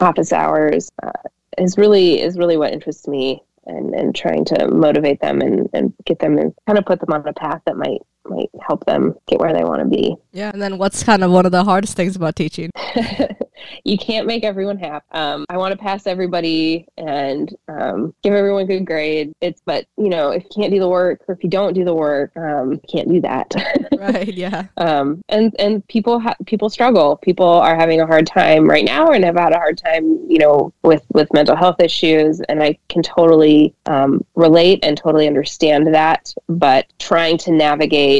office 0.00 0.32
hours 0.32 0.90
uh, 1.02 1.12
is 1.58 1.76
really 1.78 2.20
is 2.20 2.38
really 2.38 2.56
what 2.56 2.72
interests 2.72 3.08
me 3.08 3.42
and, 3.66 3.94
and 3.94 4.14
trying 4.14 4.44
to 4.46 4.68
motivate 4.68 5.20
them 5.20 5.40
and, 5.40 5.68
and 5.72 5.92
get 6.04 6.18
them 6.18 6.38
and 6.38 6.54
kind 6.66 6.78
of 6.78 6.84
put 6.86 7.00
them 7.00 7.12
on 7.12 7.26
a 7.26 7.32
path 7.32 7.62
that 7.66 7.76
might 7.76 8.02
might 8.28 8.50
help 8.66 8.84
them 8.84 9.14
get 9.26 9.40
where 9.40 9.52
they 9.52 9.64
want 9.64 9.82
to 9.82 9.88
be. 9.88 10.16
Yeah, 10.32 10.50
and 10.52 10.60
then 10.60 10.78
what's 10.78 11.02
kind 11.02 11.24
of 11.24 11.30
one 11.30 11.46
of 11.46 11.52
the 11.52 11.64
hardest 11.64 11.96
things 11.96 12.16
about 12.16 12.36
teaching? 12.36 12.70
you 13.84 13.98
can't 13.98 14.26
make 14.26 14.44
everyone 14.44 14.78
happy. 14.78 15.04
Um, 15.12 15.46
I 15.48 15.56
want 15.56 15.72
to 15.72 15.78
pass 15.78 16.06
everybody 16.06 16.86
and 16.96 17.54
um, 17.68 18.14
give 18.22 18.34
everyone 18.34 18.66
good 18.66 18.84
grade. 18.84 19.32
It's 19.40 19.62
but 19.64 19.86
you 19.96 20.08
know 20.08 20.30
if 20.30 20.44
you 20.44 20.50
can't 20.54 20.72
do 20.72 20.80
the 20.80 20.88
work 20.88 21.22
or 21.28 21.34
if 21.34 21.42
you 21.42 21.50
don't 21.50 21.72
do 21.72 21.84
the 21.84 21.94
work, 21.94 22.36
um, 22.36 22.72
you 22.72 22.80
can't 22.88 23.08
do 23.08 23.20
that. 23.22 23.54
right. 23.98 24.32
Yeah. 24.32 24.66
Um, 24.76 25.22
and 25.28 25.54
and 25.58 25.86
people 25.88 26.20
ha- 26.20 26.36
people 26.46 26.68
struggle. 26.68 27.16
People 27.16 27.48
are 27.48 27.76
having 27.76 28.00
a 28.00 28.06
hard 28.06 28.26
time 28.26 28.68
right 28.68 28.84
now 28.84 29.08
and 29.08 29.24
have 29.24 29.36
had 29.36 29.52
a 29.52 29.58
hard 29.58 29.78
time, 29.78 30.04
you 30.28 30.38
know, 30.38 30.72
with 30.82 31.04
with 31.12 31.32
mental 31.32 31.56
health 31.56 31.80
issues. 31.80 32.40
And 32.40 32.62
I 32.62 32.78
can 32.88 33.02
totally 33.02 33.74
um, 33.86 34.24
relate 34.34 34.80
and 34.82 34.96
totally 34.96 35.26
understand 35.26 35.94
that. 35.94 36.34
But 36.48 36.86
trying 36.98 37.38
to 37.38 37.52
navigate 37.52 38.15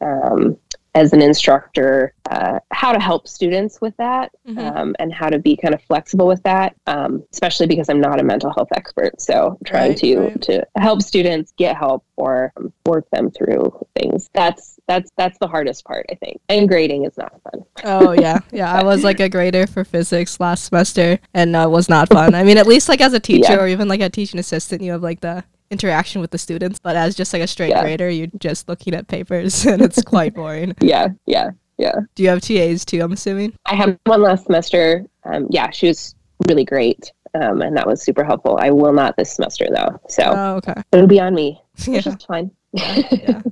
um, 0.00 0.56
as 0.94 1.12
an 1.12 1.22
instructor 1.22 2.14
uh, 2.30 2.58
how 2.72 2.92
to 2.92 2.98
help 2.98 3.28
students 3.28 3.80
with 3.80 3.96
that 3.96 4.32
mm-hmm. 4.46 4.58
um, 4.58 4.96
and 4.98 5.12
how 5.12 5.28
to 5.28 5.38
be 5.38 5.56
kind 5.56 5.74
of 5.74 5.82
flexible 5.82 6.26
with 6.26 6.42
that 6.42 6.74
um, 6.86 7.22
especially 7.32 7.66
because 7.66 7.88
i'm 7.88 8.00
not 8.00 8.20
a 8.20 8.24
mental 8.24 8.52
health 8.52 8.68
expert 8.74 9.20
so 9.20 9.56
trying 9.64 9.90
right, 9.90 9.98
to 9.98 10.18
right. 10.18 10.42
to 10.42 10.66
help 10.76 11.02
students 11.02 11.52
get 11.56 11.76
help 11.76 12.04
or 12.16 12.52
um, 12.56 12.72
work 12.86 13.08
them 13.10 13.30
through 13.30 13.72
things 13.96 14.28
that's 14.34 14.78
that's 14.88 15.10
that's 15.16 15.38
the 15.38 15.46
hardest 15.46 15.84
part 15.84 16.04
i 16.10 16.14
think 16.16 16.40
and 16.48 16.68
grading 16.68 17.04
is 17.04 17.16
not 17.16 17.32
fun 17.42 17.64
oh 17.84 18.12
yeah 18.12 18.38
yeah 18.52 18.72
i 18.72 18.82
was 18.82 19.04
like 19.04 19.20
a 19.20 19.28
grader 19.28 19.66
for 19.66 19.84
physics 19.84 20.40
last 20.40 20.64
semester 20.64 21.18
and 21.34 21.54
uh, 21.54 21.68
was 21.70 21.88
not 21.88 22.08
fun 22.08 22.34
i 22.34 22.42
mean 22.42 22.58
at 22.58 22.66
least 22.66 22.88
like 22.88 23.00
as 23.00 23.12
a 23.12 23.20
teacher 23.30 23.52
yeah. 23.52 23.60
or 23.60 23.68
even 23.68 23.86
like 23.86 24.00
a 24.00 24.10
teaching 24.10 24.40
assistant 24.40 24.82
you 24.82 24.90
have 24.90 25.02
like 25.02 25.20
the 25.20 25.44
interaction 25.70 26.20
with 26.20 26.30
the 26.30 26.38
students, 26.38 26.78
but 26.78 26.96
as 26.96 27.14
just 27.14 27.32
like 27.32 27.42
a 27.42 27.46
straight 27.46 27.70
yeah. 27.70 27.82
grader, 27.82 28.10
you're 28.10 28.28
just 28.38 28.68
looking 28.68 28.94
at 28.94 29.08
papers 29.08 29.64
and 29.66 29.82
it's 29.82 30.02
quite 30.02 30.34
boring. 30.34 30.74
yeah, 30.80 31.08
yeah, 31.26 31.50
yeah. 31.78 31.94
Do 32.14 32.22
you 32.22 32.28
have 32.28 32.40
TAs 32.40 32.84
too? 32.84 33.00
I'm 33.00 33.12
assuming. 33.12 33.54
I 33.66 33.74
have 33.74 33.98
one 34.04 34.22
last 34.22 34.46
semester. 34.46 35.04
Um, 35.24 35.46
yeah, 35.50 35.70
she 35.70 35.88
was 35.88 36.14
really 36.48 36.64
great, 36.64 37.12
um, 37.34 37.62
and 37.62 37.76
that 37.76 37.86
was 37.86 38.02
super 38.02 38.24
helpful. 38.24 38.58
I 38.60 38.70
will 38.70 38.92
not 38.92 39.16
this 39.16 39.32
semester 39.32 39.66
though, 39.70 40.00
so 40.08 40.22
oh, 40.24 40.54
okay, 40.56 40.74
it'll 40.92 41.06
be 41.06 41.20
on 41.20 41.34
me, 41.34 41.60
which 41.86 42.06
yeah. 42.06 42.14
is 42.14 42.24
fine. 42.24 42.50
yeah, 42.72 43.02
yeah. 43.10 43.42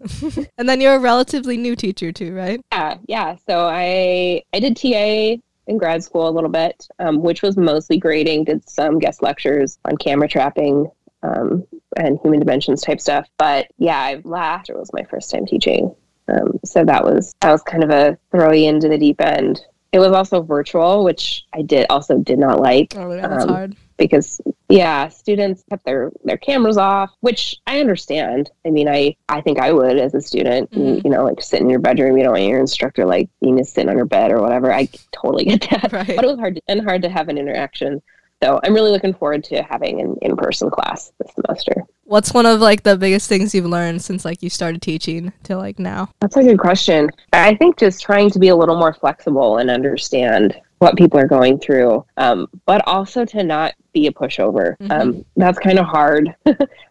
and 0.58 0.68
then 0.68 0.80
you're 0.80 0.94
a 0.94 1.00
relatively 1.00 1.56
new 1.56 1.74
teacher 1.74 2.12
too, 2.12 2.34
right? 2.34 2.60
Yeah, 2.72 2.98
yeah. 3.08 3.36
So 3.48 3.66
I 3.66 4.42
I 4.52 4.60
did 4.60 4.76
TA 4.76 5.42
in 5.68 5.76
grad 5.76 6.02
school 6.02 6.28
a 6.28 6.30
little 6.30 6.50
bit, 6.50 6.88
um, 6.98 7.20
which 7.20 7.42
was 7.42 7.56
mostly 7.56 7.98
grading. 7.98 8.44
Did 8.44 8.68
some 8.68 8.98
guest 8.98 9.22
lectures 9.22 9.78
on 9.84 9.96
camera 9.98 10.26
trapping, 10.26 10.90
um, 11.22 11.66
and 11.96 12.18
human 12.22 12.40
dimensions 12.40 12.82
type 12.82 13.00
stuff. 13.00 13.28
But 13.38 13.68
yeah, 13.78 13.98
I 13.98 14.20
laughed. 14.24 14.70
it 14.70 14.76
was 14.76 14.90
my 14.92 15.04
first 15.04 15.30
time 15.30 15.46
teaching, 15.46 15.94
um, 16.28 16.58
so 16.64 16.84
that 16.84 17.04
was 17.04 17.34
that 17.40 17.52
was 17.52 17.62
kind 17.62 17.84
of 17.84 17.90
a 17.90 18.18
throw 18.30 18.52
you 18.52 18.68
into 18.68 18.88
the 18.88 18.98
deep 18.98 19.20
end. 19.20 19.60
It 19.90 20.00
was 20.00 20.12
also 20.12 20.42
virtual, 20.42 21.02
which 21.02 21.46
I 21.54 21.62
did 21.62 21.86
also 21.88 22.18
did 22.18 22.38
not 22.38 22.60
like. 22.60 22.94
Oh, 22.94 23.10
yeah, 23.10 23.26
that's 23.26 23.44
um, 23.44 23.48
hard. 23.48 23.76
Because 23.96 24.40
yeah, 24.68 25.08
students 25.08 25.64
kept 25.70 25.84
their 25.86 26.12
their 26.24 26.36
cameras 26.36 26.76
off, 26.76 27.10
which 27.20 27.56
I 27.66 27.80
understand. 27.80 28.50
I 28.66 28.70
mean, 28.70 28.88
I 28.88 29.16
I 29.28 29.40
think 29.40 29.58
I 29.58 29.72
would 29.72 29.98
as 29.98 30.14
a 30.14 30.20
student. 30.20 30.70
Mm-hmm. 30.70 30.80
You, 30.80 31.02
you, 31.06 31.10
know, 31.10 31.24
like 31.24 31.40
sit 31.40 31.62
in 31.62 31.70
your 31.70 31.80
bedroom. 31.80 32.16
You 32.16 32.24
don't 32.24 32.32
want 32.32 32.44
your 32.44 32.60
instructor 32.60 33.06
like 33.06 33.30
being 33.40 33.56
to 33.56 33.64
sit 33.64 33.88
on 33.88 33.96
your 33.96 34.04
bed 34.04 34.30
or 34.30 34.42
whatever. 34.42 34.72
I 34.72 34.88
totally 35.12 35.46
get 35.46 35.62
that. 35.70 35.92
Right. 35.98 36.14
But 36.14 36.24
it 36.24 36.28
was 36.28 36.38
hard 36.38 36.56
to, 36.56 36.62
and 36.68 36.82
hard 36.82 37.02
to 37.02 37.08
have 37.08 37.28
an 37.28 37.38
interaction 37.38 38.02
so 38.42 38.60
I'm 38.62 38.72
really 38.72 38.90
looking 38.90 39.14
forward 39.14 39.42
to 39.44 39.62
having 39.62 40.00
an 40.00 40.16
in-person 40.22 40.70
class 40.70 41.12
this 41.18 41.32
semester. 41.34 41.84
What's 42.04 42.32
one 42.32 42.46
of 42.46 42.60
like 42.60 42.84
the 42.84 42.96
biggest 42.96 43.28
things 43.28 43.54
you've 43.54 43.66
learned 43.66 44.02
since 44.02 44.24
like 44.24 44.42
you 44.42 44.50
started 44.50 44.80
teaching 44.80 45.32
to 45.44 45.56
like 45.56 45.78
now? 45.78 46.10
That's 46.20 46.36
a 46.36 46.42
good 46.42 46.58
question. 46.58 47.10
I 47.32 47.54
think 47.56 47.78
just 47.78 48.02
trying 48.02 48.30
to 48.30 48.38
be 48.38 48.48
a 48.48 48.56
little 48.56 48.78
more 48.78 48.94
flexible 48.94 49.58
and 49.58 49.70
understand 49.70 50.58
what 50.78 50.96
people 50.96 51.18
are 51.18 51.26
going 51.26 51.58
through, 51.58 52.04
um, 52.16 52.46
but 52.64 52.86
also 52.86 53.24
to 53.24 53.42
not 53.42 53.74
be 53.92 54.06
a 54.06 54.12
pushover. 54.12 54.76
Mhm. 54.78 54.90
Um, 54.92 55.24
that's 55.36 55.58
kind 55.58 55.78
of 55.78 55.86
hard, 55.86 56.34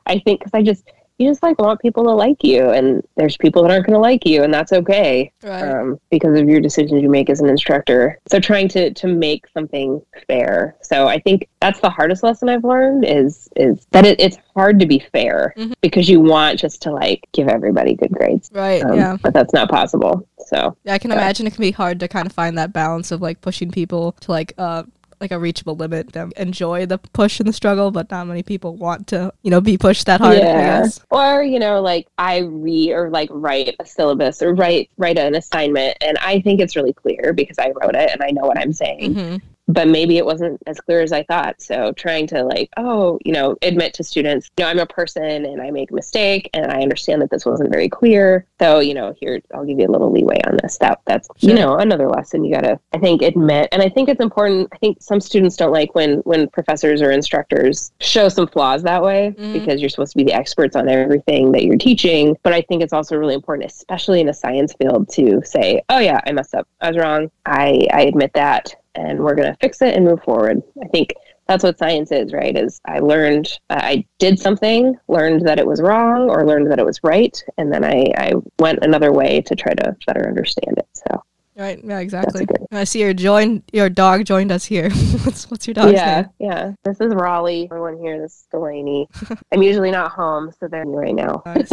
I 0.05 0.19
think, 0.19 0.39
because 0.39 0.51
I 0.53 0.61
just 0.61 0.83
you 1.17 1.27
just 1.29 1.41
like 1.41 1.57
want 1.59 1.79
people 1.81 2.03
to 2.03 2.11
like 2.11 2.43
you, 2.43 2.69
and 2.69 3.03
there's 3.15 3.37
people 3.37 3.63
that 3.63 3.71
aren't 3.71 3.85
going 3.87 3.95
to 3.95 3.99
like 3.99 4.25
you, 4.25 4.43
and 4.43 4.53
that's 4.53 4.71
okay 4.71 5.31
Right. 5.43 5.63
um, 5.63 5.99
because 6.11 6.39
of 6.39 6.47
your 6.47 6.59
decisions 6.59 7.01
you 7.01 7.09
make 7.09 7.29
as 7.29 7.39
an 7.39 7.49
instructor. 7.49 8.19
So 8.27 8.39
trying 8.39 8.67
to 8.69 8.93
to 8.93 9.07
make 9.07 9.45
something 9.53 10.01
fair. 10.27 10.75
So 10.81 11.07
I 11.07 11.19
think 11.19 11.47
that's 11.61 11.79
the 11.79 11.89
hardest 11.89 12.23
lesson 12.23 12.49
I've 12.49 12.63
learned 12.63 13.05
is 13.05 13.49
is 13.55 13.85
that 13.91 14.05
it, 14.05 14.19
it's 14.19 14.37
hard 14.55 14.79
to 14.79 14.85
be 14.85 14.99
fair 15.11 15.53
Mhm. 15.57 15.73
because 15.81 16.07
you 16.09 16.19
want 16.19 16.59
just 16.59 16.81
to 16.83 16.91
like 16.91 17.27
give 17.33 17.47
everybody 17.47 17.95
good 17.95 18.11
grades. 18.11 18.49
right. 18.53 18.83
Um, 18.83 18.93
yeah. 18.95 19.17
But 19.21 19.33
that's 19.33 19.53
not 19.53 19.69
possible. 19.69 20.27
So 20.47 20.75
Yeah, 20.83 20.93
I 20.93 20.97
can 20.99 21.11
Yeah. 21.11 21.17
imagine 21.17 21.47
it 21.47 21.53
can 21.53 21.61
be 21.61 21.71
hard 21.71 21.99
to 22.01 22.07
kind 22.07 22.25
of 22.27 22.31
find 22.31 22.57
that 22.57 22.73
balance 22.73 23.11
of 23.11 23.21
like 23.21 23.41
pushing 23.41 23.71
people 23.71 24.13
to 24.21 24.31
like 24.31 24.53
uh 24.57 24.83
like 25.19 25.31
a 25.31 25.39
reachable 25.39 25.75
limit 25.75 26.13
them 26.13 26.31
enjoy 26.37 26.85
the 26.85 26.97
push 26.97 27.39
and 27.39 27.47
the 27.47 27.53
struggle, 27.53 27.91
but 27.91 28.09
not 28.11 28.27
many 28.27 28.43
people 28.43 28.75
want 28.75 29.07
to, 29.07 29.33
you 29.41 29.51
know, 29.51 29.61
be 29.61 29.77
pushed 29.77 30.05
that 30.05 30.21
hard, 30.21 30.37
guess. 30.41 30.99
Or, 31.09 31.43
you 31.43 31.59
know, 31.59 31.81
like 31.81 32.07
I 32.17 32.39
read 32.39 32.91
or 32.91 33.09
like 33.09 33.29
write 33.31 33.75
a 33.79 33.85
syllabus 33.85 34.41
or 34.41 34.53
write 34.53 34.89
write 34.97 35.17
an 35.17 35.35
assignment 35.35 35.97
and 36.01 36.17
I 36.19 36.41
think 36.41 36.61
it's 36.61 36.75
really 36.75 36.93
clear 36.93 37.33
because 37.33 37.57
I 37.59 37.71
wrote 37.81 37.95
it 37.95 38.11
and 38.11 38.21
I 38.21 38.31
know 38.31 38.43
what 38.43 38.57
I'm 38.57 38.73
saying. 38.73 39.13
hmm 39.15 39.37
But 39.69 39.87
maybe 39.87 40.17
it 40.17 40.25
wasn't 40.25 40.61
as 40.65 40.79
clear 40.79 41.01
as 41.01 41.11
I 41.11 41.23
thought. 41.23 41.61
So 41.61 41.91
trying 41.93 42.27
to 42.27 42.43
like, 42.43 42.69
oh, 42.77 43.19
you 43.25 43.33
know, 43.33 43.55
admit 43.61 43.93
to 43.95 44.03
students, 44.03 44.49
you 44.57 44.63
know, 44.63 44.69
I'm 44.69 44.79
a 44.79 44.85
person 44.85 45.23
and 45.45 45.61
I 45.61 45.71
make 45.71 45.91
a 45.91 45.93
mistake 45.93 46.49
and 46.53 46.71
I 46.71 46.81
understand 46.81 47.21
that 47.21 47.29
this 47.29 47.45
wasn't 47.45 47.69
very 47.71 47.89
clear. 47.89 48.45
So, 48.61 48.79
you 48.79 48.93
know, 48.93 49.13
here 49.19 49.41
I'll 49.53 49.65
give 49.65 49.79
you 49.79 49.87
a 49.87 49.91
little 49.91 50.11
leeway 50.11 50.39
on 50.47 50.57
this. 50.61 50.77
That 50.77 51.01
that's 51.05 51.27
you 51.39 51.53
know, 51.53 51.77
another 51.77 52.07
lesson 52.07 52.43
you 52.45 52.53
gotta 52.53 52.79
I 52.93 52.97
think 52.99 53.21
admit. 53.21 53.67
And 53.71 53.81
I 53.81 53.89
think 53.89 54.07
it's 54.09 54.21
important 54.21 54.69
I 54.71 54.77
think 54.77 54.97
some 55.01 55.19
students 55.19 55.57
don't 55.57 55.71
like 55.73 55.93
when 55.95 56.19
when 56.19 56.47
professors 56.49 57.01
or 57.01 57.11
instructors 57.11 57.91
show 57.99 58.29
some 58.29 58.47
flaws 58.47 58.83
that 58.83 59.03
way 59.03 59.35
Mhm. 59.37 59.53
because 59.53 59.81
you're 59.81 59.89
supposed 59.89 60.13
to 60.13 60.17
be 60.17 60.23
the 60.23 60.33
experts 60.33 60.75
on 60.75 60.87
everything 60.87 61.51
that 61.51 61.63
you're 61.63 61.77
teaching. 61.77 62.37
But 62.43 62.53
I 62.53 62.61
think 62.61 62.81
it's 62.81 62.93
also 62.93 63.17
really 63.17 63.33
important, 63.35 63.69
especially 63.69 64.21
in 64.21 64.29
a 64.29 64.33
science 64.33 64.73
field, 64.79 65.09
to 65.09 65.41
say, 65.43 65.81
Oh 65.89 65.99
yeah, 65.99 66.21
I 66.25 66.31
messed 66.31 66.55
up. 66.55 66.67
I 66.79 66.87
was 66.89 66.97
wrong. 66.97 67.29
I, 67.45 67.85
I 67.93 68.01
admit 68.03 68.31
that 68.33 68.75
and 68.97 69.19
we're 69.19 69.35
going 69.35 69.51
to 69.51 69.57
fix 69.61 69.81
it 69.81 69.95
and 69.95 70.03
move 70.03 70.21
forward. 70.23 70.61
I 70.83 70.87
think 70.87 71.13
that's 71.47 71.63
what 71.63 71.79
science 71.79 72.11
is, 72.11 72.33
right? 72.33 72.57
Is 72.57 72.81
I 72.85 72.99
learned, 72.99 73.47
uh, 73.69 73.79
I 73.81 74.05
did 74.19 74.37
something, 74.37 74.95
learned 75.07 75.47
that 75.47 75.59
it 75.59 75.65
was 75.65 75.81
wrong 75.81 76.29
or 76.29 76.45
learned 76.45 76.69
that 76.71 76.79
it 76.79 76.85
was 76.85 76.99
right, 77.03 77.41
and 77.57 77.71
then 77.71 77.85
I, 77.85 78.11
I 78.17 78.33
went 78.59 78.83
another 78.83 79.13
way 79.13 79.41
to 79.41 79.55
try 79.55 79.73
to 79.73 79.95
better 80.05 80.27
understand 80.27 80.77
it. 80.77 80.87
So 80.93 81.23
Right. 81.57 81.83
Yeah, 81.83 81.99
exactly. 81.99 82.45
I 82.71 82.83
see 82.83 83.01
your 83.01 83.13
join 83.15 83.63
your 83.73 83.89
dog 83.89 84.25
joined 84.25 84.51
us 84.51 84.63
here. 84.63 84.89
what's 85.23 85.49
what's 85.49 85.65
your 85.65 85.73
dog's 85.73 85.93
yeah, 85.93 86.15
name? 86.21 86.29
yeah. 86.39 86.47
Yeah. 86.47 86.71
This 86.83 87.01
is 87.01 87.15
Raleigh. 87.15 87.65
Everyone 87.71 87.97
here, 87.97 88.21
this 88.21 88.33
is 88.33 88.47
Delaney. 88.51 89.07
I'm 89.51 89.63
usually 89.63 89.89
not 89.89 90.11
home, 90.11 90.51
so 90.59 90.67
they're 90.67 90.83
here 90.83 90.93
right 90.93 91.15
now. 91.15 91.41
Nice. 91.45 91.71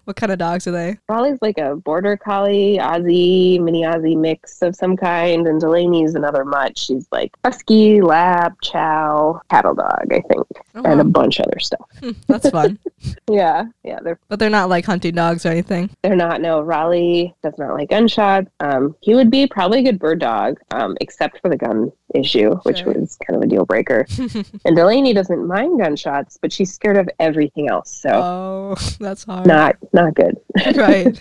what 0.04 0.16
kind 0.16 0.32
of 0.32 0.38
dogs 0.38 0.66
are 0.66 0.70
they? 0.70 0.96
Raleigh's 1.08 1.38
like 1.42 1.58
a 1.58 1.76
border 1.76 2.16
collie, 2.16 2.78
Aussie, 2.80 3.60
mini 3.60 3.82
Aussie 3.82 4.16
mix 4.16 4.62
of 4.62 4.74
some 4.74 4.96
kind, 4.96 5.46
and 5.46 5.60
Delaney's 5.60 6.14
another 6.14 6.44
mutt. 6.44 6.78
She's 6.78 7.06
like 7.12 7.32
husky, 7.44 8.00
lab, 8.00 8.54
chow, 8.62 9.40
cattle 9.50 9.74
dog, 9.74 10.06
I 10.10 10.20
think, 10.32 10.46
Oh, 10.74 10.82
and 10.84 11.00
a 11.00 11.04
bunch 11.04 11.40
of 11.40 11.46
other 11.46 11.58
stuff. 11.60 11.86
Hmm, 12.00 12.12
That's 12.26 12.48
fun. 12.50 12.78
Yeah, 13.30 13.64
yeah, 13.84 13.98
they're 14.02 14.18
but 14.28 14.38
they're 14.38 14.50
not 14.50 14.68
like 14.68 14.84
hunting 14.84 15.14
dogs 15.14 15.44
or 15.44 15.50
anything. 15.50 15.90
they're 16.02 16.16
not. 16.16 16.40
No, 16.40 16.60
Raleigh 16.60 17.34
does 17.42 17.54
not 17.58 17.74
like 17.74 17.90
gunshots. 17.90 18.48
Um, 18.60 18.96
he 19.00 19.14
would 19.14 19.25
be 19.30 19.46
probably 19.46 19.80
a 19.80 19.82
good 19.82 19.98
bird 19.98 20.20
dog, 20.20 20.58
um, 20.70 20.96
except 21.00 21.40
for 21.40 21.48
the 21.48 21.56
gun 21.56 21.92
issue, 22.14 22.54
which 22.62 22.78
Sure. 22.78 22.92
was 22.92 23.16
kind 23.26 23.36
of 23.36 23.42
a 23.42 23.46
deal 23.46 23.64
breaker. 23.64 24.06
and 24.64 24.76
Delaney 24.76 25.12
doesn't 25.12 25.46
mind 25.46 25.80
gunshots, 25.80 26.38
but 26.40 26.52
she's 26.52 26.72
scared 26.72 26.96
of 26.96 27.08
everything 27.18 27.68
else. 27.68 27.90
So 27.94 28.10
oh, 28.10 28.74
that's 29.00 29.24
hard. 29.24 29.46
not 29.46 29.76
not 29.92 30.14
good. 30.14 30.36
right. 30.76 31.18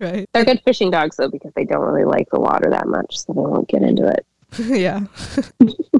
right. 0.00 0.28
They're 0.32 0.44
good 0.44 0.62
fishing 0.64 0.90
dogs 0.90 1.16
though 1.16 1.28
because 1.28 1.52
they 1.54 1.64
don't 1.64 1.80
really 1.80 2.04
like 2.04 2.28
the 2.30 2.40
water 2.40 2.70
that 2.70 2.86
much, 2.88 3.18
so 3.18 3.32
they 3.32 3.40
won't 3.40 3.68
get 3.68 3.82
into 3.82 4.06
it. 4.06 4.24
yeah. 4.58 5.00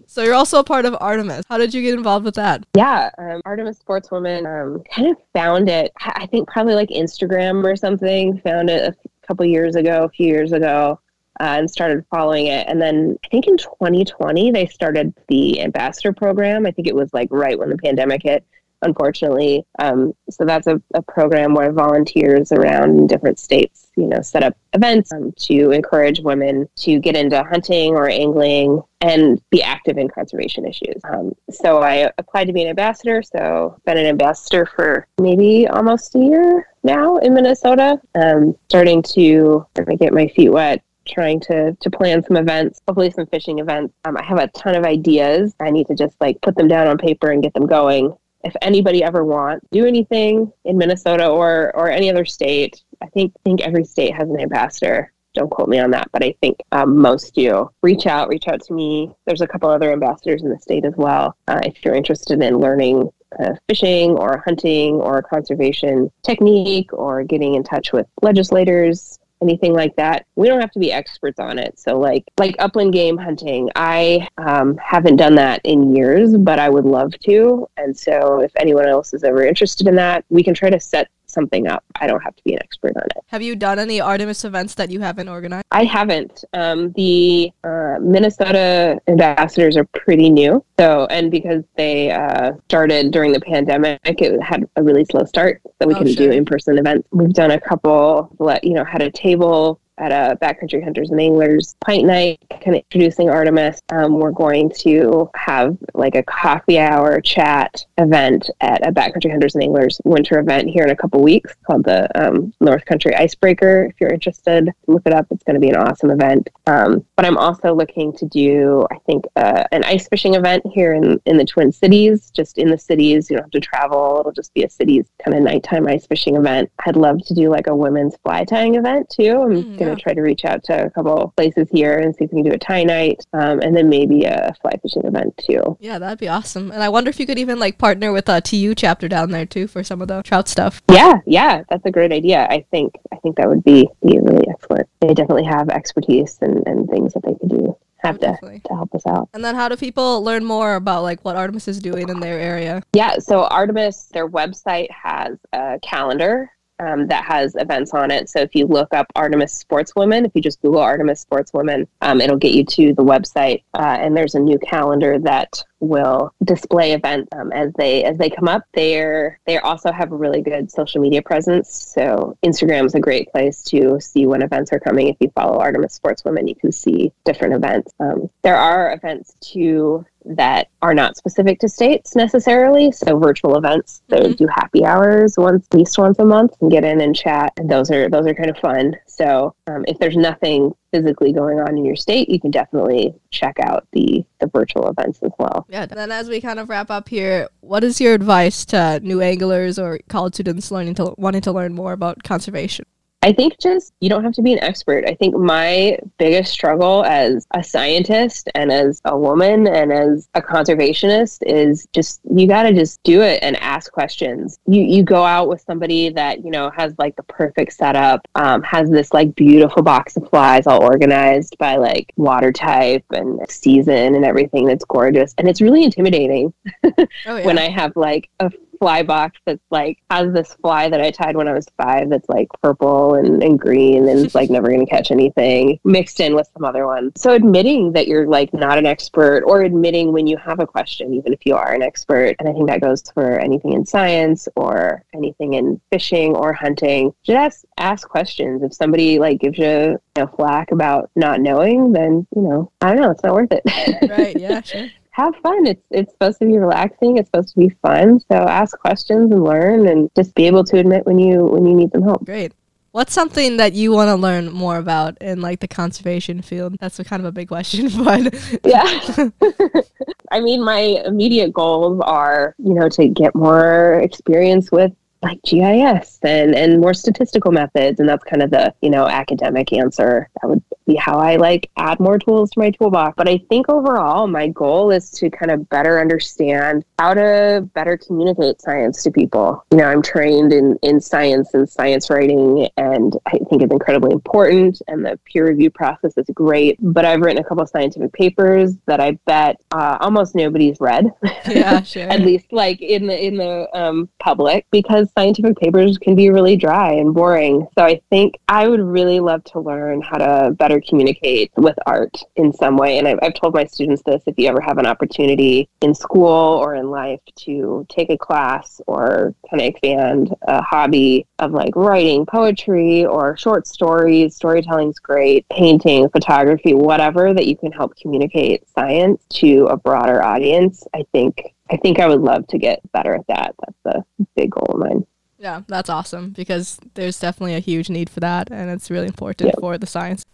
so 0.07 0.23
you're 0.23 0.35
also 0.35 0.59
a 0.59 0.65
part 0.65 0.85
of 0.85 0.97
Artemis. 1.01 1.45
How 1.49 1.59
did 1.59 1.73
you 1.73 1.83
get 1.83 1.95
involved 1.95 2.25
with 2.25 2.35
that? 2.35 2.65
Yeah, 2.77 3.11
um, 3.19 3.41
Artemis 3.45 3.79
Sportswoman 3.79 4.47
um, 4.47 4.83
kind 4.95 5.09
of 5.09 5.17
found 5.33 5.69
it. 5.69 5.93
I 5.99 6.27
think 6.27 6.49
probably 6.49 6.75
like 6.75 6.91
Instagram 6.91 7.65
or 7.65 7.77
something. 7.77 8.39
Found 8.41 8.69
it 8.69 8.95
a 8.95 9.27
couple 9.27 9.47
years 9.47 9.77
ago, 9.77 10.05
a 10.05 10.09
few 10.09 10.27
years 10.27 10.53
ago, 10.53 11.01
uh, 11.41 11.45
and 11.45 11.71
started 11.71 12.05
following 12.11 12.47
it. 12.47 12.67
And 12.69 12.81
then 12.81 13.19
I 13.25 13.29
think 13.29 13.47
in 13.47 13.57
2020 13.57 14.51
they 14.51 14.67
started 14.67 15.15
the 15.29 15.63
ambassador 15.63 16.13
program. 16.13 16.67
I 16.67 16.73
think 16.73 16.89
it 16.89 16.95
was 16.95 17.09
like 17.15 17.29
right 17.31 17.59
when 17.59 17.71
the 17.71 17.79
pandemic 17.79 18.23
hit. 18.23 18.45
Unfortunately, 18.83 19.65
um, 19.79 20.13
so 20.29 20.45
that's 20.45 20.67
a, 20.67 20.81
a 20.95 21.03
program 21.03 21.55
where 21.55 21.73
volunteers 21.73 22.53
around 22.53 23.09
different 23.09 23.39
states, 23.39 23.89
you 23.97 24.07
know, 24.07 24.21
set 24.21 24.43
up 24.43 24.57
events 24.73 25.13
um, 25.13 25.33
to 25.37 25.71
encourage 25.71 26.21
women 26.21 26.69
to 26.77 26.99
get 26.99 27.17
into 27.17 27.43
hunting 27.45 27.95
or 27.95 28.09
angling 28.09 28.83
and 29.01 29.41
be 29.51 29.63
active 29.63 29.99
in 29.99 30.09
conservation 30.09 30.67
issues. 30.67 31.01
Um, 31.05 31.33
so 31.51 31.83
I 31.83 32.11
applied 32.19 32.47
to 32.47 32.53
be 32.53 32.63
an 32.63 32.69
ambassador. 32.69 33.23
So 33.23 33.77
been 33.85 33.99
an 33.99 34.07
ambassador 34.07 34.67
for 34.67 35.07
maybe 35.21 35.67
almost 35.69 36.15
a 36.15 36.19
year 36.19 36.69
now 36.83 37.19
in 37.19 37.35
Minnesota. 37.35 38.01
Um, 38.15 38.57
starting 38.69 39.03
to 39.15 39.67
starting 39.73 39.99
to 39.99 40.05
get 40.05 40.13
my 40.13 40.29
feet 40.29 40.51
wet. 40.51 40.83
Trying 41.05 41.41
to 41.41 41.77
to 41.81 41.91
plan 41.91 42.23
some 42.23 42.37
events, 42.37 42.81
hopefully 42.87 43.11
some 43.11 43.27
fishing 43.27 43.59
events. 43.59 43.93
Um, 44.05 44.17
I 44.17 44.23
have 44.23 44.39
a 44.39 44.47
ton 44.47 44.77
of 44.77 44.85
ideas. 44.85 45.53
I 45.59 45.71
need 45.71 45.89
to 45.89 45.97
just 45.97 46.15
like 46.21 46.41
put 46.43 46.55
them 46.55 46.69
down 46.69 46.87
on 46.87 46.97
paper 46.97 47.33
and 47.33 47.43
get 47.43 47.53
them 47.55 47.67
going. 47.67 48.17
If 48.45 48.55
anybody 48.63 49.05
ever 49.05 49.25
wants 49.25 49.67
do 49.71 49.87
anything 49.87 50.53
in 50.65 50.77
Minnesota 50.77 51.29
or 51.29 51.73
or 51.75 51.91
any 51.91 52.11
other 52.11 52.25
state, 52.25 52.83
I 53.03 53.07
think 53.07 53.33
think 53.45 53.61
every 53.61 53.85
state 53.85 54.15
has 54.15 54.29
an 54.29 54.41
ambassador 54.41 55.13
don't 55.35 55.51
quote 55.51 55.69
me 55.69 55.79
on 55.79 55.91
that, 55.93 56.11
but 56.13 56.23
I 56.23 56.35
think 56.41 56.59
um, 56.73 56.99
most 56.99 57.35
do. 57.35 57.71
Reach 57.83 58.07
out, 58.07 58.29
reach 58.29 58.49
out 58.49 58.63
to 58.65 58.75
me. 58.75 59.15
There's 59.27 59.41
a 59.41 59.47
couple 59.47 59.71
other 59.71 59.93
ambassadors 59.93 60.43
in 60.43 60.51
the 60.51 60.59
state 60.59 60.85
as 60.85 60.95
well. 60.97 61.37
Uh, 61.49 61.61
if 61.65 61.85
you're 61.85 61.95
interested 61.95 62.43
in 62.43 62.59
learning 62.59 63.11
uh, 63.41 63.55
fishing 63.67 64.11
or 64.11 64.43
hunting 64.45 64.97
or 64.97 65.23
conservation 65.23 66.11
technique 66.23 66.93
or 66.93 67.25
getting 67.25 67.55
in 67.55 67.65
touch 67.65 67.93
with 67.93 68.07
legislators, 68.21 69.19
anything 69.43 69.75
like 69.75 69.95
that, 69.97 70.27
we 70.37 70.49
don't 70.49 70.61
have 70.61 70.71
to 70.73 70.79
be 70.79 70.93
experts 70.93 71.39
on 71.39 71.59
it. 71.59 71.79
So, 71.79 71.99
like 71.99 72.25
like 72.39 72.55
upland 72.59 72.93
game 72.93 73.19
hunting, 73.19 73.69
I 73.77 74.29
um, 74.39 74.77
haven't 74.79 75.17
done 75.17 75.35
that 75.35 75.61
in 75.65 75.95
years, 75.95 76.37
but 76.37 76.59
I 76.59 76.69
would 76.69 76.85
love 76.85 77.13
to. 77.21 77.69
And 77.77 77.97
so, 77.97 78.41
if 78.41 78.53
anyone 78.57 78.89
else 78.89 79.13
is 79.13 79.25
ever 79.25 79.45
interested 79.45 79.87
in 79.87 79.97
that, 79.97 80.25
we 80.31 80.43
can 80.43 80.55
try 80.55 80.71
to 80.71 80.81
set 80.81 81.09
something 81.33 81.67
up. 81.69 81.85
I 82.01 82.07
don't 82.07 82.21
have 82.23 82.37
to 82.37 82.43
be 82.45 82.53
an 82.55 82.61
expert 82.63 82.93
on 82.97 83.03
it. 83.05 83.25
Have 83.27 83.43
you 83.43 83.57
done 83.57 83.79
any 83.79 84.01
Artemis 84.01 84.45
events 84.45 84.75
that 84.77 84.91
you 84.91 85.01
haven't 85.01 85.29
organized? 85.29 85.65
I 85.71 85.85
haven't. 85.85 86.45
Um, 86.53 86.93
the 86.93 87.51
uh, 87.65 87.97
Minnesota 88.01 89.01
ambassadors 89.09 89.77
are 89.77 89.85
pretty 89.95 90.31
new. 90.31 90.65
So, 90.79 91.07
and 91.11 91.31
because 91.31 91.63
they 91.77 92.11
uh, 92.11 92.53
started 92.69 93.11
during 93.11 93.33
the 93.33 93.41
pandemic, 93.41 94.01
it 94.05 94.41
had 94.43 94.69
a 94.77 94.83
really 94.83 95.05
slow 95.05 95.25
start. 95.25 95.61
So 95.81 95.87
we 95.89 95.95
Oh, 95.95 95.99
couldn't 95.99 96.15
sure. 96.15 96.29
do 96.29 96.33
in 96.33 96.45
person 96.45 96.79
events. 96.79 97.09
We've 97.13 97.33
done 97.33 97.51
a 97.53 97.61
couple, 97.61 98.35
let, 98.39 98.65
you 98.65 98.75
know, 98.75 98.85
had 98.85 99.03
a 99.03 99.11
table 99.11 99.81
at 99.99 100.13
a 100.13 100.37
backcountry 100.37 100.83
hunters 100.83 101.11
and 101.11 101.21
anglers 101.21 101.75
pint 101.85 102.07
night, 102.07 102.41
kind 102.51 102.77
of 102.77 102.83
introducing 102.91 103.31
Artemis. 103.31 103.81
Um, 103.91 104.19
we're 104.19 104.31
going 104.31 104.71
to 104.81 105.31
have 105.35 105.77
like 105.95 106.15
a 106.15 106.23
coffee 106.23 106.79
hour 106.79 107.21
chat 107.21 107.85
event 107.99 108.51
at 108.61 108.87
a 108.87 108.93
backcountry 108.93 109.31
hunters 109.31 109.55
and 109.55 109.65
anglers 109.65 110.01
winter 110.05 110.39
event 110.39 110.69
here 110.69 110.85
in 110.85 110.91
a 110.91 110.97
couple 110.97 111.23
weeks 111.23 111.55
called 111.67 111.85
the 111.85 112.09
um, 112.21 112.53
North 112.61 112.85
Country 112.85 113.15
Icebreaker. 113.15 113.87
If 113.87 113.97
you're 114.01 114.13
interested, 114.13 114.71
look 114.87 115.03
it 115.07 115.13
up. 115.13 115.27
It's 115.31 115.45
going 115.45 115.55
to 115.55 115.61
be 115.61 115.71
an 115.71 115.77
awesome 115.77 116.11
event. 116.11 116.51
Um, 116.67 117.05
but 117.17 117.25
I'm 117.25 117.39
also 117.39 117.75
looking 117.75 118.13
to 118.15 118.27
do, 118.27 118.87
I 118.91 118.99
think, 119.07 119.25
uh, 119.37 119.65
an 119.73 119.85
ice 119.85 120.09
fishing 120.09 120.35
event 120.35 120.65
here 120.73 120.95
in, 120.95 121.21
in 121.27 121.37
the 121.37 121.45
Twin 121.45 121.73
Cities, 121.73 122.31
just 122.31 122.59
in 122.59 122.69
the 122.69 122.79
cities. 122.79 123.31
You 123.31 123.37
don't 123.37 123.45
have 123.45 123.51
to 123.53 123.61
travel. 123.61 124.19
It'll 124.21 124.33
just 124.33 124.55
be 124.55 124.65
a 124.65 124.71
cities 124.71 125.07
kind 125.25 125.37
of 125.37 125.43
nighttime 125.43 125.87
ice 125.87 126.07
fishing 126.07 126.37
event. 126.37 126.71
I'd 126.87 126.97
love 126.97 127.25
to 127.27 127.35
do 127.35 127.51
like 127.51 127.67
a 127.67 127.77
women's 127.77 128.17
fly 128.23 128.45
tying 128.45 128.75
event 128.75 129.09
too. 129.11 129.43
I'm 129.43 129.63
Mm, 129.63 129.79
going 129.83 129.95
to 129.95 130.01
yeah. 130.01 130.03
try 130.03 130.15
to 130.15 130.23
reach 130.23 130.45
out 130.45 130.65
to 130.65 130.87
a 130.87 130.91
couple 130.91 131.33
places 131.37 131.69
here 131.71 131.99
and 131.99 132.15
see 132.15 132.25
if 132.25 132.33
we 132.33 132.43
can 132.43 132.51
do 132.51 132.55
a 132.55 132.59
tie 132.59 132.85
night 132.85 133.25
um, 133.33 133.61
and 133.61 133.77
then 133.77 133.89
maybe 133.89 134.25
a 134.25 134.55
fly 134.61 134.73
fishing 134.83 135.05
event 135.05 135.37
too. 135.39 135.77
Yeah, 135.81 135.99
that'd 135.99 136.19
be 136.19 136.29
awesome. 136.29 136.71
And 136.71 136.83
I 136.83 136.89
wonder 136.89 137.11
if 137.11 137.19
you 137.19 137.27
could 137.27 137.39
even 137.39 137.59
like 137.59 137.79
partner 137.79 138.13
with 138.13 138.29
a 138.29 138.41
TU 138.41 138.75
chapter 138.75 139.09
down 139.09 139.31
there 139.31 139.47
too 139.47 139.67
for 139.67 139.83
some 139.83 140.03
of 140.03 140.09
the 140.09 140.23
trout 140.23 140.49
stuff. 140.49 140.83
Yeah, 140.91 141.21
yeah, 141.27 141.63
that's 141.69 141.85
a 141.87 141.91
great 141.91 142.13
idea. 142.13 142.47
I 142.49 142.65
think 142.71 142.95
I 143.13 143.17
think 143.17 143.37
that 143.37 143.49
would 143.49 143.65
be 143.65 143.89
be 144.05 144.19
really 144.21 144.47
excellent. 144.49 144.89
They 145.01 145.15
definitely 145.15 145.45
have 145.45 145.69
expertise 145.69 146.39
and, 146.41 146.67
and 146.67 146.89
things 146.89 147.15
that 147.15 147.23
they 147.25 147.35
could 147.35 147.51
do 147.51 147.77
have 148.03 148.19
to, 148.21 148.37
to 148.41 148.75
help 148.75 148.95
us 148.95 149.07
out. 149.07 149.29
And 149.33 149.45
then 149.45 149.55
how 149.55 149.69
do 149.69 149.77
people 149.77 150.23
learn 150.23 150.45
more 150.45 150.75
about 150.75 151.03
like 151.03 151.25
what 151.25 151.37
Artemis 151.37 151.69
is 151.69 151.79
doing 151.79 152.09
in 152.09 152.21
their 152.21 152.39
area? 152.39 152.83
Yeah, 152.93 153.19
so 153.19 153.45
Artemis, 153.45 154.07
their 154.13 154.29
website 154.29 154.91
has 154.91 155.39
a 155.53 155.79
calendar 155.83 156.51
um, 156.79 157.07
that 157.09 157.25
has 157.25 157.55
events 157.57 157.93
on 157.95 158.11
it. 158.11 158.29
So 158.29 158.41
if 158.41 158.55
you 158.55 158.67
look 158.67 158.93
up 158.93 159.07
Artemis 159.15 159.63
Sportswoman, 159.63 160.27
if 160.27 160.33
you 160.35 160.41
just 160.41 160.61
Google 160.63 160.81
Artemis 160.81 161.25
Sportswoman, 161.25 161.87
um, 162.01 162.21
it'll 162.21 162.37
get 162.37 162.53
you 162.53 162.65
to 162.65 162.95
the 162.95 163.05
website. 163.05 163.63
Uh, 163.75 163.97
and 164.01 164.17
there's 164.17 164.35
a 164.35 164.41
new 164.41 164.59
calendar 164.59 165.19
that 165.21 165.63
will 165.83 166.33
display 166.45 166.93
events 166.93 167.29
um, 167.37 167.53
as 167.53 167.73
they 167.75 168.05
as 168.05 168.17
they 168.17 168.31
come 168.31 168.49
up. 168.49 168.63
They're 168.73 169.39
they 169.47 169.59
also 169.59 169.93
have 169.93 170.13
a 170.13 170.17
really 170.17 170.41
good 170.41 170.71
social 170.71 171.01
media 171.01 171.21
presence. 171.21 171.93
So 171.95 172.39
Instagram 172.45 172.87
is 172.87 172.95
a 172.95 173.01
great 173.01 173.31
place 173.31 173.63
to 173.65 174.01
see 174.01 174.27
when 174.27 174.43
events 174.43 174.73
are 174.73 174.81
coming. 174.81 175.09
If 175.09 175.17
you 175.21 175.31
follow 175.35 175.59
Artemis 175.59 175.99
Sportswomen, 175.99 176.49
you 176.49 176.55
can 176.55 176.73
see 176.73 177.13
different 177.25 177.55
events. 177.55 177.93
Um, 178.01 178.31
there 178.43 178.57
are 178.57 178.95
events 178.95 179.35
too 179.41 180.07
that 180.25 180.69
are 180.83 180.95
not 180.95 181.17
specific 181.17 181.59
to 181.61 181.69
states 181.69 182.15
necessarily. 182.15 182.93
So 182.93 183.19
virtual 183.19 183.57
events, 183.57 184.03
they 184.09 184.21
mm-hmm. 184.21 184.33
do 184.33 184.47
happy 184.47 184.85
hours 184.85 185.37
once, 185.37 185.67
at 185.73 185.77
least 185.77 185.99
once 185.99 186.19
a 186.21 186.25
month, 186.25 186.55
and 186.61 186.71
get 186.71 186.85
in 186.85 187.01
and 187.01 187.15
chat. 187.15 187.53
And 187.57 187.69
those 187.69 187.91
are 187.91 188.09
those 188.09 188.27
are 188.27 188.35
kind 188.35 188.51
of 188.51 188.59
fun. 188.59 188.97
So 189.07 189.55
um, 189.67 189.85
if 189.89 189.99
there's 189.99 190.17
nothing 190.17 190.75
physically 190.93 191.33
going 191.33 191.59
on 191.59 191.77
in 191.77 191.85
your 191.85 191.97
state, 191.97 192.29
you 192.29 192.39
can 192.39 192.51
definitely 192.51 193.15
check 193.31 193.57
out 193.61 193.87
the 193.93 194.25
the 194.41 194.47
virtual 194.49 194.89
events 194.89 195.21
as 195.23 195.33
well. 195.39 195.67
Yeah. 195.69 195.83
And 195.83 195.93
then 195.93 196.13
as 196.13 196.29
we 196.29 196.41
kind 196.41 196.59
of 196.59 196.69
wrap 196.69 196.91
up 196.91 197.09
here, 197.09 197.49
what 197.61 197.83
is 197.83 198.01
your 198.01 198.15
advice 198.15 198.65
to 198.67 199.01
new 199.01 199.21
anglers 199.21 199.79
or 199.79 199.99
college 200.09 200.35
students 200.35 200.71
learning 200.71 200.95
to 200.95 201.15
wanting 201.17 201.41
to 201.43 201.53
learn 201.53 201.75
more 201.75 201.93
about 201.93 202.23
conservation? 202.23 202.85
I 203.23 203.33
think 203.33 203.59
just 203.59 203.95
you 204.01 204.09
don't 204.09 204.25
have 204.25 204.33
to 204.35 204.43
be 204.43 204.53
an 204.53 204.63
expert. 204.63 205.05
I 205.07 205.15
think 205.15 205.37
my 205.37 205.97
biggest 206.19 206.53
struggle 206.53 207.05
as 207.05 207.47
a 207.53 207.63
scientist 207.63 208.49
and 208.57 208.73
as 208.73 209.01
a 209.05 209.17
woman 209.17 209.69
and 209.69 209.93
as 209.93 210.29
a 210.35 210.43
conservationist 210.43 211.39
is 211.47 211.87
just 211.93 212.21
you 212.35 212.49
got 212.49 212.65
to 212.65 212.73
just 212.73 213.01
do 213.05 213.23
it 213.23 213.39
and 213.43 213.57
ask 213.59 213.93
questions. 213.93 214.59
You 214.67 214.83
you 214.83 215.05
go 215.05 215.25
out 215.25 215.49
with 215.49 215.61
somebody 215.61 216.09
that 216.11 216.45
you 216.45 216.51
know 216.51 216.71
has 216.71 216.95
like 216.99 217.15
the 217.15 217.23
perfect 217.25 217.75
setup, 217.75 218.27
um, 218.35 218.63
has 218.63 218.91
this 218.91 219.13
like 219.13 219.35
beautiful 219.37 219.83
box 219.83 220.17
of 220.17 220.29
flies 220.29 220.67
all 220.67 220.83
organized 220.83 221.57
by 221.59 221.77
like 221.77 222.13
water 222.17 222.51
type 222.51 223.05
and 223.11 223.39
season 223.49 224.17
and 224.17 224.25
everything 224.25 224.67
that's 224.67 224.85
gorgeous, 224.85 225.33
and 225.39 225.49
it's 225.49 225.61
really 225.61 225.85
intimidating 225.85 226.53
oh, 226.85 226.93
yeah. 227.27 227.45
when 227.45 227.59
I 227.59 227.69
have 227.69 227.95
like 227.95 228.29
a 228.41 228.51
fly 228.83 229.01
box 229.01 229.39
that's 229.47 229.63
like 229.71 230.03
has 230.11 230.33
this 230.33 230.55
fly 230.55 230.89
that 230.89 231.01
I 231.01 231.13
tied 231.13 231.37
when 231.37 231.47
I 231.47 231.53
was 231.53 231.69
five 231.81 232.11
that's 232.11 232.29
like 232.29 232.49
purple 232.65 233.15
and, 233.15 233.41
and 233.41 233.57
green 233.57 234.09
and 234.09 234.19
it's 234.19 234.35
like 234.35 234.51
never 234.57 234.67
going 234.67 234.85
to 234.85 234.91
catch 234.91 235.13
anything 235.13 235.79
mixed 235.85 236.19
in 236.19 236.35
with 236.35 236.51
some 236.53 236.65
other 236.65 236.85
ones. 236.85 237.13
So 237.17 237.33
admitting 237.33 237.93
that 237.93 238.09
you're 238.09 238.27
like 238.27 238.53
not 238.53 238.79
an 238.79 238.87
expert 238.87 239.45
or 239.47 239.63
admitting 239.63 240.13
when 240.13 240.27
you 240.27 240.37
have 240.39 240.59
a 240.59 240.67
question, 240.67 241.15
even 241.15 241.33
if 241.33 241.47
you 241.47 241.55
are 241.55 241.73
an 241.73 241.81
expert. 241.81 242.35
And 242.41 242.49
I 242.49 242.53
think 242.53 242.67
that 242.67 242.81
goes 242.81 243.05
for 243.15 243.39
anything 243.39 243.75
in 243.75 243.87
science 243.87 244.49
or 244.57 245.05
anything 245.15 245.55
in 245.55 245.81
fishing 245.93 246.35
or 246.35 246.53
hunting. 246.53 247.15
Just 247.23 247.37
ask, 247.37 247.65
ask 247.79 248.09
questions. 248.09 248.65
If 248.65 248.75
somebody 248.75 249.21
like 249.21 249.39
gives 249.39 249.59
you, 249.59 249.65
you 249.67 249.99
know, 250.17 250.27
flack 250.27 250.73
about 250.73 251.09
not 251.15 251.41
knowing, 251.41 251.93
then, 251.93 252.27
you 252.35 252.43
know, 252.43 252.73
I 252.81 252.89
don't 252.89 253.01
know, 253.01 253.13
it's 253.13 253.23
not 253.23 253.35
worth 253.35 253.53
it. 253.53 253.63
right. 254.11 254.37
Yeah, 254.37 254.61
sure 254.63 254.89
have 255.13 255.35
fun. 255.37 255.67
It's 255.67 255.83
it's 255.91 256.13
supposed 256.13 256.39
to 256.41 256.47
be 256.47 256.59
relaxing. 256.59 257.19
It's 257.19 257.29
supposed 257.29 257.51
to 257.51 257.59
be 257.59 257.69
fun. 257.83 258.21
So 258.21 258.35
ask 258.37 258.79
questions 258.79 259.31
and 259.31 259.45
learn, 259.45 259.87
and 259.87 260.11
just 260.17 260.35
be 260.35 260.47
able 260.47 260.65
to 260.65 260.79
admit 260.79 261.07
when 261.07 261.19
you 261.19 261.45
when 261.45 261.67
you 261.67 261.75
need 261.75 261.93
some 261.93 262.03
help. 262.03 262.25
Great. 262.25 262.53
What's 262.93 263.15
something 263.15 263.57
that 263.57 263.73
you 263.73 263.91
want 263.93 264.09
to 264.09 264.17
learn 264.17 264.53
more 264.53 264.77
about 264.77 265.17
in 265.23 265.41
like 265.41 265.61
the 265.61 265.69
conservation 265.69 266.43
field? 266.43 266.77
That's 266.79 266.99
a 266.99 267.05
kind 267.05 267.21
of 267.21 267.27
a 267.27 267.33
big 267.33 267.49
question, 267.49 267.89
but 268.05 268.35
yeah. 268.65 269.31
I 270.31 270.41
mean, 270.41 270.63
my 270.63 271.03
immediate 271.07 271.53
goals 271.55 272.01
are, 272.05 272.55
you 272.59 272.75
know, 272.75 272.91
to 272.91 273.09
get 273.09 273.35
more 273.35 274.01
experience 274.01 274.71
with 274.71 274.93
like 275.23 275.41
GIS 275.43 276.19
and 276.23 276.55
and 276.55 276.81
more 276.81 276.93
statistical 276.93 277.53
methods 277.53 278.01
and 278.01 278.09
that's 278.09 278.25
kind 278.25 278.43
of 278.43 278.51
the 278.51 278.75
you 278.83 278.91
know 278.91 279.07
academic 279.07 279.73
answer 279.73 280.29
that 280.41 280.49
would 280.49 280.63
be 280.87 280.95
how 280.97 281.19
I 281.19 281.37
like 281.37 281.71
add 281.77 282.01
more 282.01 282.19
tools 282.19 282.51
to 282.53 282.61
my 282.61 282.71
toolbox. 282.71 283.15
But 283.17 283.29
I 283.29 283.39
think 283.49 283.69
overall 283.69 284.27
my 284.27 284.49
goal 284.49 284.91
is 284.91 285.11
to 285.13 285.31
kind 285.31 285.51
of 285.51 285.69
better 285.69 286.01
understand 286.01 286.85
how 286.99 287.15
to 287.15 287.69
better 287.75 287.97
communicate 287.97 288.61
science 288.61 289.03
to 289.03 289.11
people. 289.11 289.65
You 289.71 289.79
know 289.79 289.85
I'm 289.85 290.03
trained 290.03 290.53
in 290.53 290.79
in 290.83 291.01
science 291.01 291.55
and 291.55 291.69
science 291.69 292.11
writing 292.11 292.69
and 292.77 293.17
I 293.27 293.39
think 293.51 293.63
it's 293.63 293.73
incredibly 293.73 294.13
important 294.13 294.81
and 294.89 295.05
the 295.05 295.19
peer 295.25 295.49
review 295.49 295.71
process 295.71 296.17
is 296.17 296.27
great. 296.35 296.79
But 296.81 297.05
I've 297.05 297.21
written 297.21 297.43
a 297.43 297.47
couple 297.47 297.63
of 297.63 297.69
scientific 297.69 298.13
papers 298.13 298.75
that 298.87 299.01
I 299.01 299.13
bet 299.27 299.61
uh, 299.71 299.99
almost 300.01 300.35
nobody's 300.35 300.81
read. 300.81 301.11
Yeah 301.49 301.83
sure. 301.93 302.09
At 302.09 302.21
least 302.21 302.53
like 302.53 302.81
in 302.81 303.07
the 303.07 303.27
in 303.27 303.37
the 303.37 303.69
um, 303.75 304.09
public 304.19 304.67
because 304.71 305.09
scientific 305.17 305.57
papers 305.57 305.99
can 305.99 306.15
be 306.15 306.31
really 306.31 306.57
dry 306.57 306.93
and 306.93 307.15
boring. 307.15 307.67
So 307.77 307.85
I 307.85 308.01
think 308.11 308.39
I 308.49 308.69
would 308.69 308.81
really 308.81 309.21
love 309.21 309.45
to 309.45 309.61
learn 309.61 310.03
how 310.03 310.19
to 310.19 310.51
better 310.53 310.72
communicate 310.81 311.53
with 311.57 311.77
art 311.87 312.17
in 312.37 312.53
some 312.53 312.77
way. 312.77 312.99
And 312.99 313.07
I've, 313.07 313.19
I've 313.23 313.35
told 313.35 313.55
my 313.55 313.65
students 313.65 314.03
this 314.05 314.23
if 314.27 314.39
you 314.39 314.49
ever 314.49 314.61
have 314.61 314.79
an 314.79 314.87
opportunity 314.87 315.69
in 315.81 315.95
school 315.95 316.27
or 316.27 316.75
in 316.75 316.91
life 316.91 317.21
to 317.41 317.87
take 317.89 318.11
a 318.11 318.19
class 318.19 318.81
or 318.87 319.35
kind 319.51 319.61
of 319.61 319.69
expand 319.69 320.35
a 320.43 320.63
hobby 320.63 321.27
of 321.39 321.53
like 321.53 321.75
writing 321.77 322.27
poetry 322.27 323.05
or 323.05 323.37
short 323.37 323.67
stories, 323.67 324.37
storytelling's 324.37 324.99
great, 324.99 325.47
painting, 325.49 326.09
photography, 326.11 326.75
whatever 326.75 327.35
that 327.35 327.47
you 327.47 327.57
can 327.57 327.73
help 327.73 327.95
communicate 327.97 328.69
science 328.69 329.23
to 329.29 329.67
a 329.67 329.77
broader 329.77 330.23
audience. 330.23 330.87
I 330.95 331.05
think 331.13 331.55
I 331.71 331.77
think 331.79 332.01
I 332.01 332.07
would 332.07 332.21
love 332.21 332.47
to 332.49 332.59
get 332.59 332.81
better 332.93 333.15
at 333.15 333.27
that. 333.29 333.55
That's 333.65 333.97
a 333.97 334.27
big 334.37 334.51
goal 334.51 334.67
of 334.69 334.79
mine. 334.79 335.07
Yeah, 335.39 335.63
that's 335.67 335.91
awesome 335.91 336.31
because 336.31 336.79
there's 336.95 337.19
definitely 337.19 337.55
a 337.55 337.61
huge 337.61 337.91
need 337.91 338.09
for 338.09 338.21
that 338.21 338.53
and 338.53 338.71
it's 338.71 338.91
really 338.91 339.09
important 339.09 339.49
yep. 339.49 339.57
for 339.59 339.77
the 339.77 339.87
science. 339.87 340.25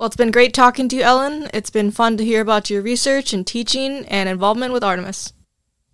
Well, 0.00 0.06
it's 0.06 0.16
been 0.16 0.30
great 0.30 0.54
talking 0.54 0.88
to 0.88 0.96
you, 0.96 1.02
Ellen. 1.02 1.50
It's 1.52 1.68
been 1.68 1.90
fun 1.90 2.16
to 2.16 2.24
hear 2.24 2.40
about 2.40 2.70
your 2.70 2.80
research 2.80 3.34
and 3.34 3.46
teaching 3.46 4.06
and 4.06 4.30
involvement 4.30 4.72
with 4.72 4.82
Artemis. 4.82 5.34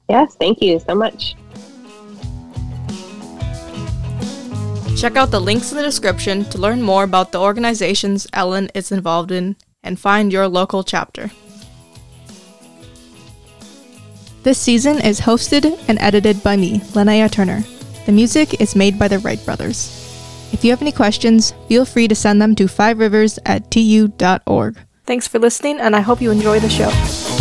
Yes, 0.08 0.36
thank 0.36 0.62
you 0.62 0.78
so 0.78 0.94
much. 0.94 1.34
Check 4.96 5.16
out 5.16 5.32
the 5.32 5.40
links 5.40 5.72
in 5.72 5.76
the 5.76 5.82
description 5.82 6.44
to 6.50 6.58
learn 6.58 6.82
more 6.82 7.02
about 7.02 7.32
the 7.32 7.40
organizations 7.40 8.28
Ellen 8.32 8.70
is 8.76 8.92
involved 8.92 9.32
in 9.32 9.56
and 9.82 9.98
find 9.98 10.32
your 10.32 10.46
local 10.46 10.84
chapter. 10.84 11.32
This 14.44 14.58
season 14.58 15.00
is 15.00 15.22
hosted 15.22 15.76
and 15.88 15.98
edited 15.98 16.44
by 16.44 16.56
me, 16.56 16.78
Linnea 16.94 17.28
Turner. 17.28 17.64
The 18.06 18.12
music 18.12 18.60
is 18.60 18.76
made 18.76 19.00
by 19.00 19.08
the 19.08 19.18
Wright 19.18 19.44
brothers. 19.44 20.05
If 20.52 20.64
you 20.64 20.70
have 20.70 20.82
any 20.82 20.92
questions, 20.92 21.52
feel 21.68 21.84
free 21.84 22.08
to 22.08 22.14
send 22.14 22.40
them 22.40 22.54
to 22.56 22.68
five 22.68 22.98
rivers 22.98 23.38
at 23.44 23.70
tu.org. 23.70 24.78
Thanks 25.04 25.28
for 25.28 25.38
listening, 25.38 25.78
and 25.80 25.94
I 25.94 26.00
hope 26.00 26.20
you 26.20 26.30
enjoy 26.30 26.60
the 26.60 26.68
show. 26.68 27.35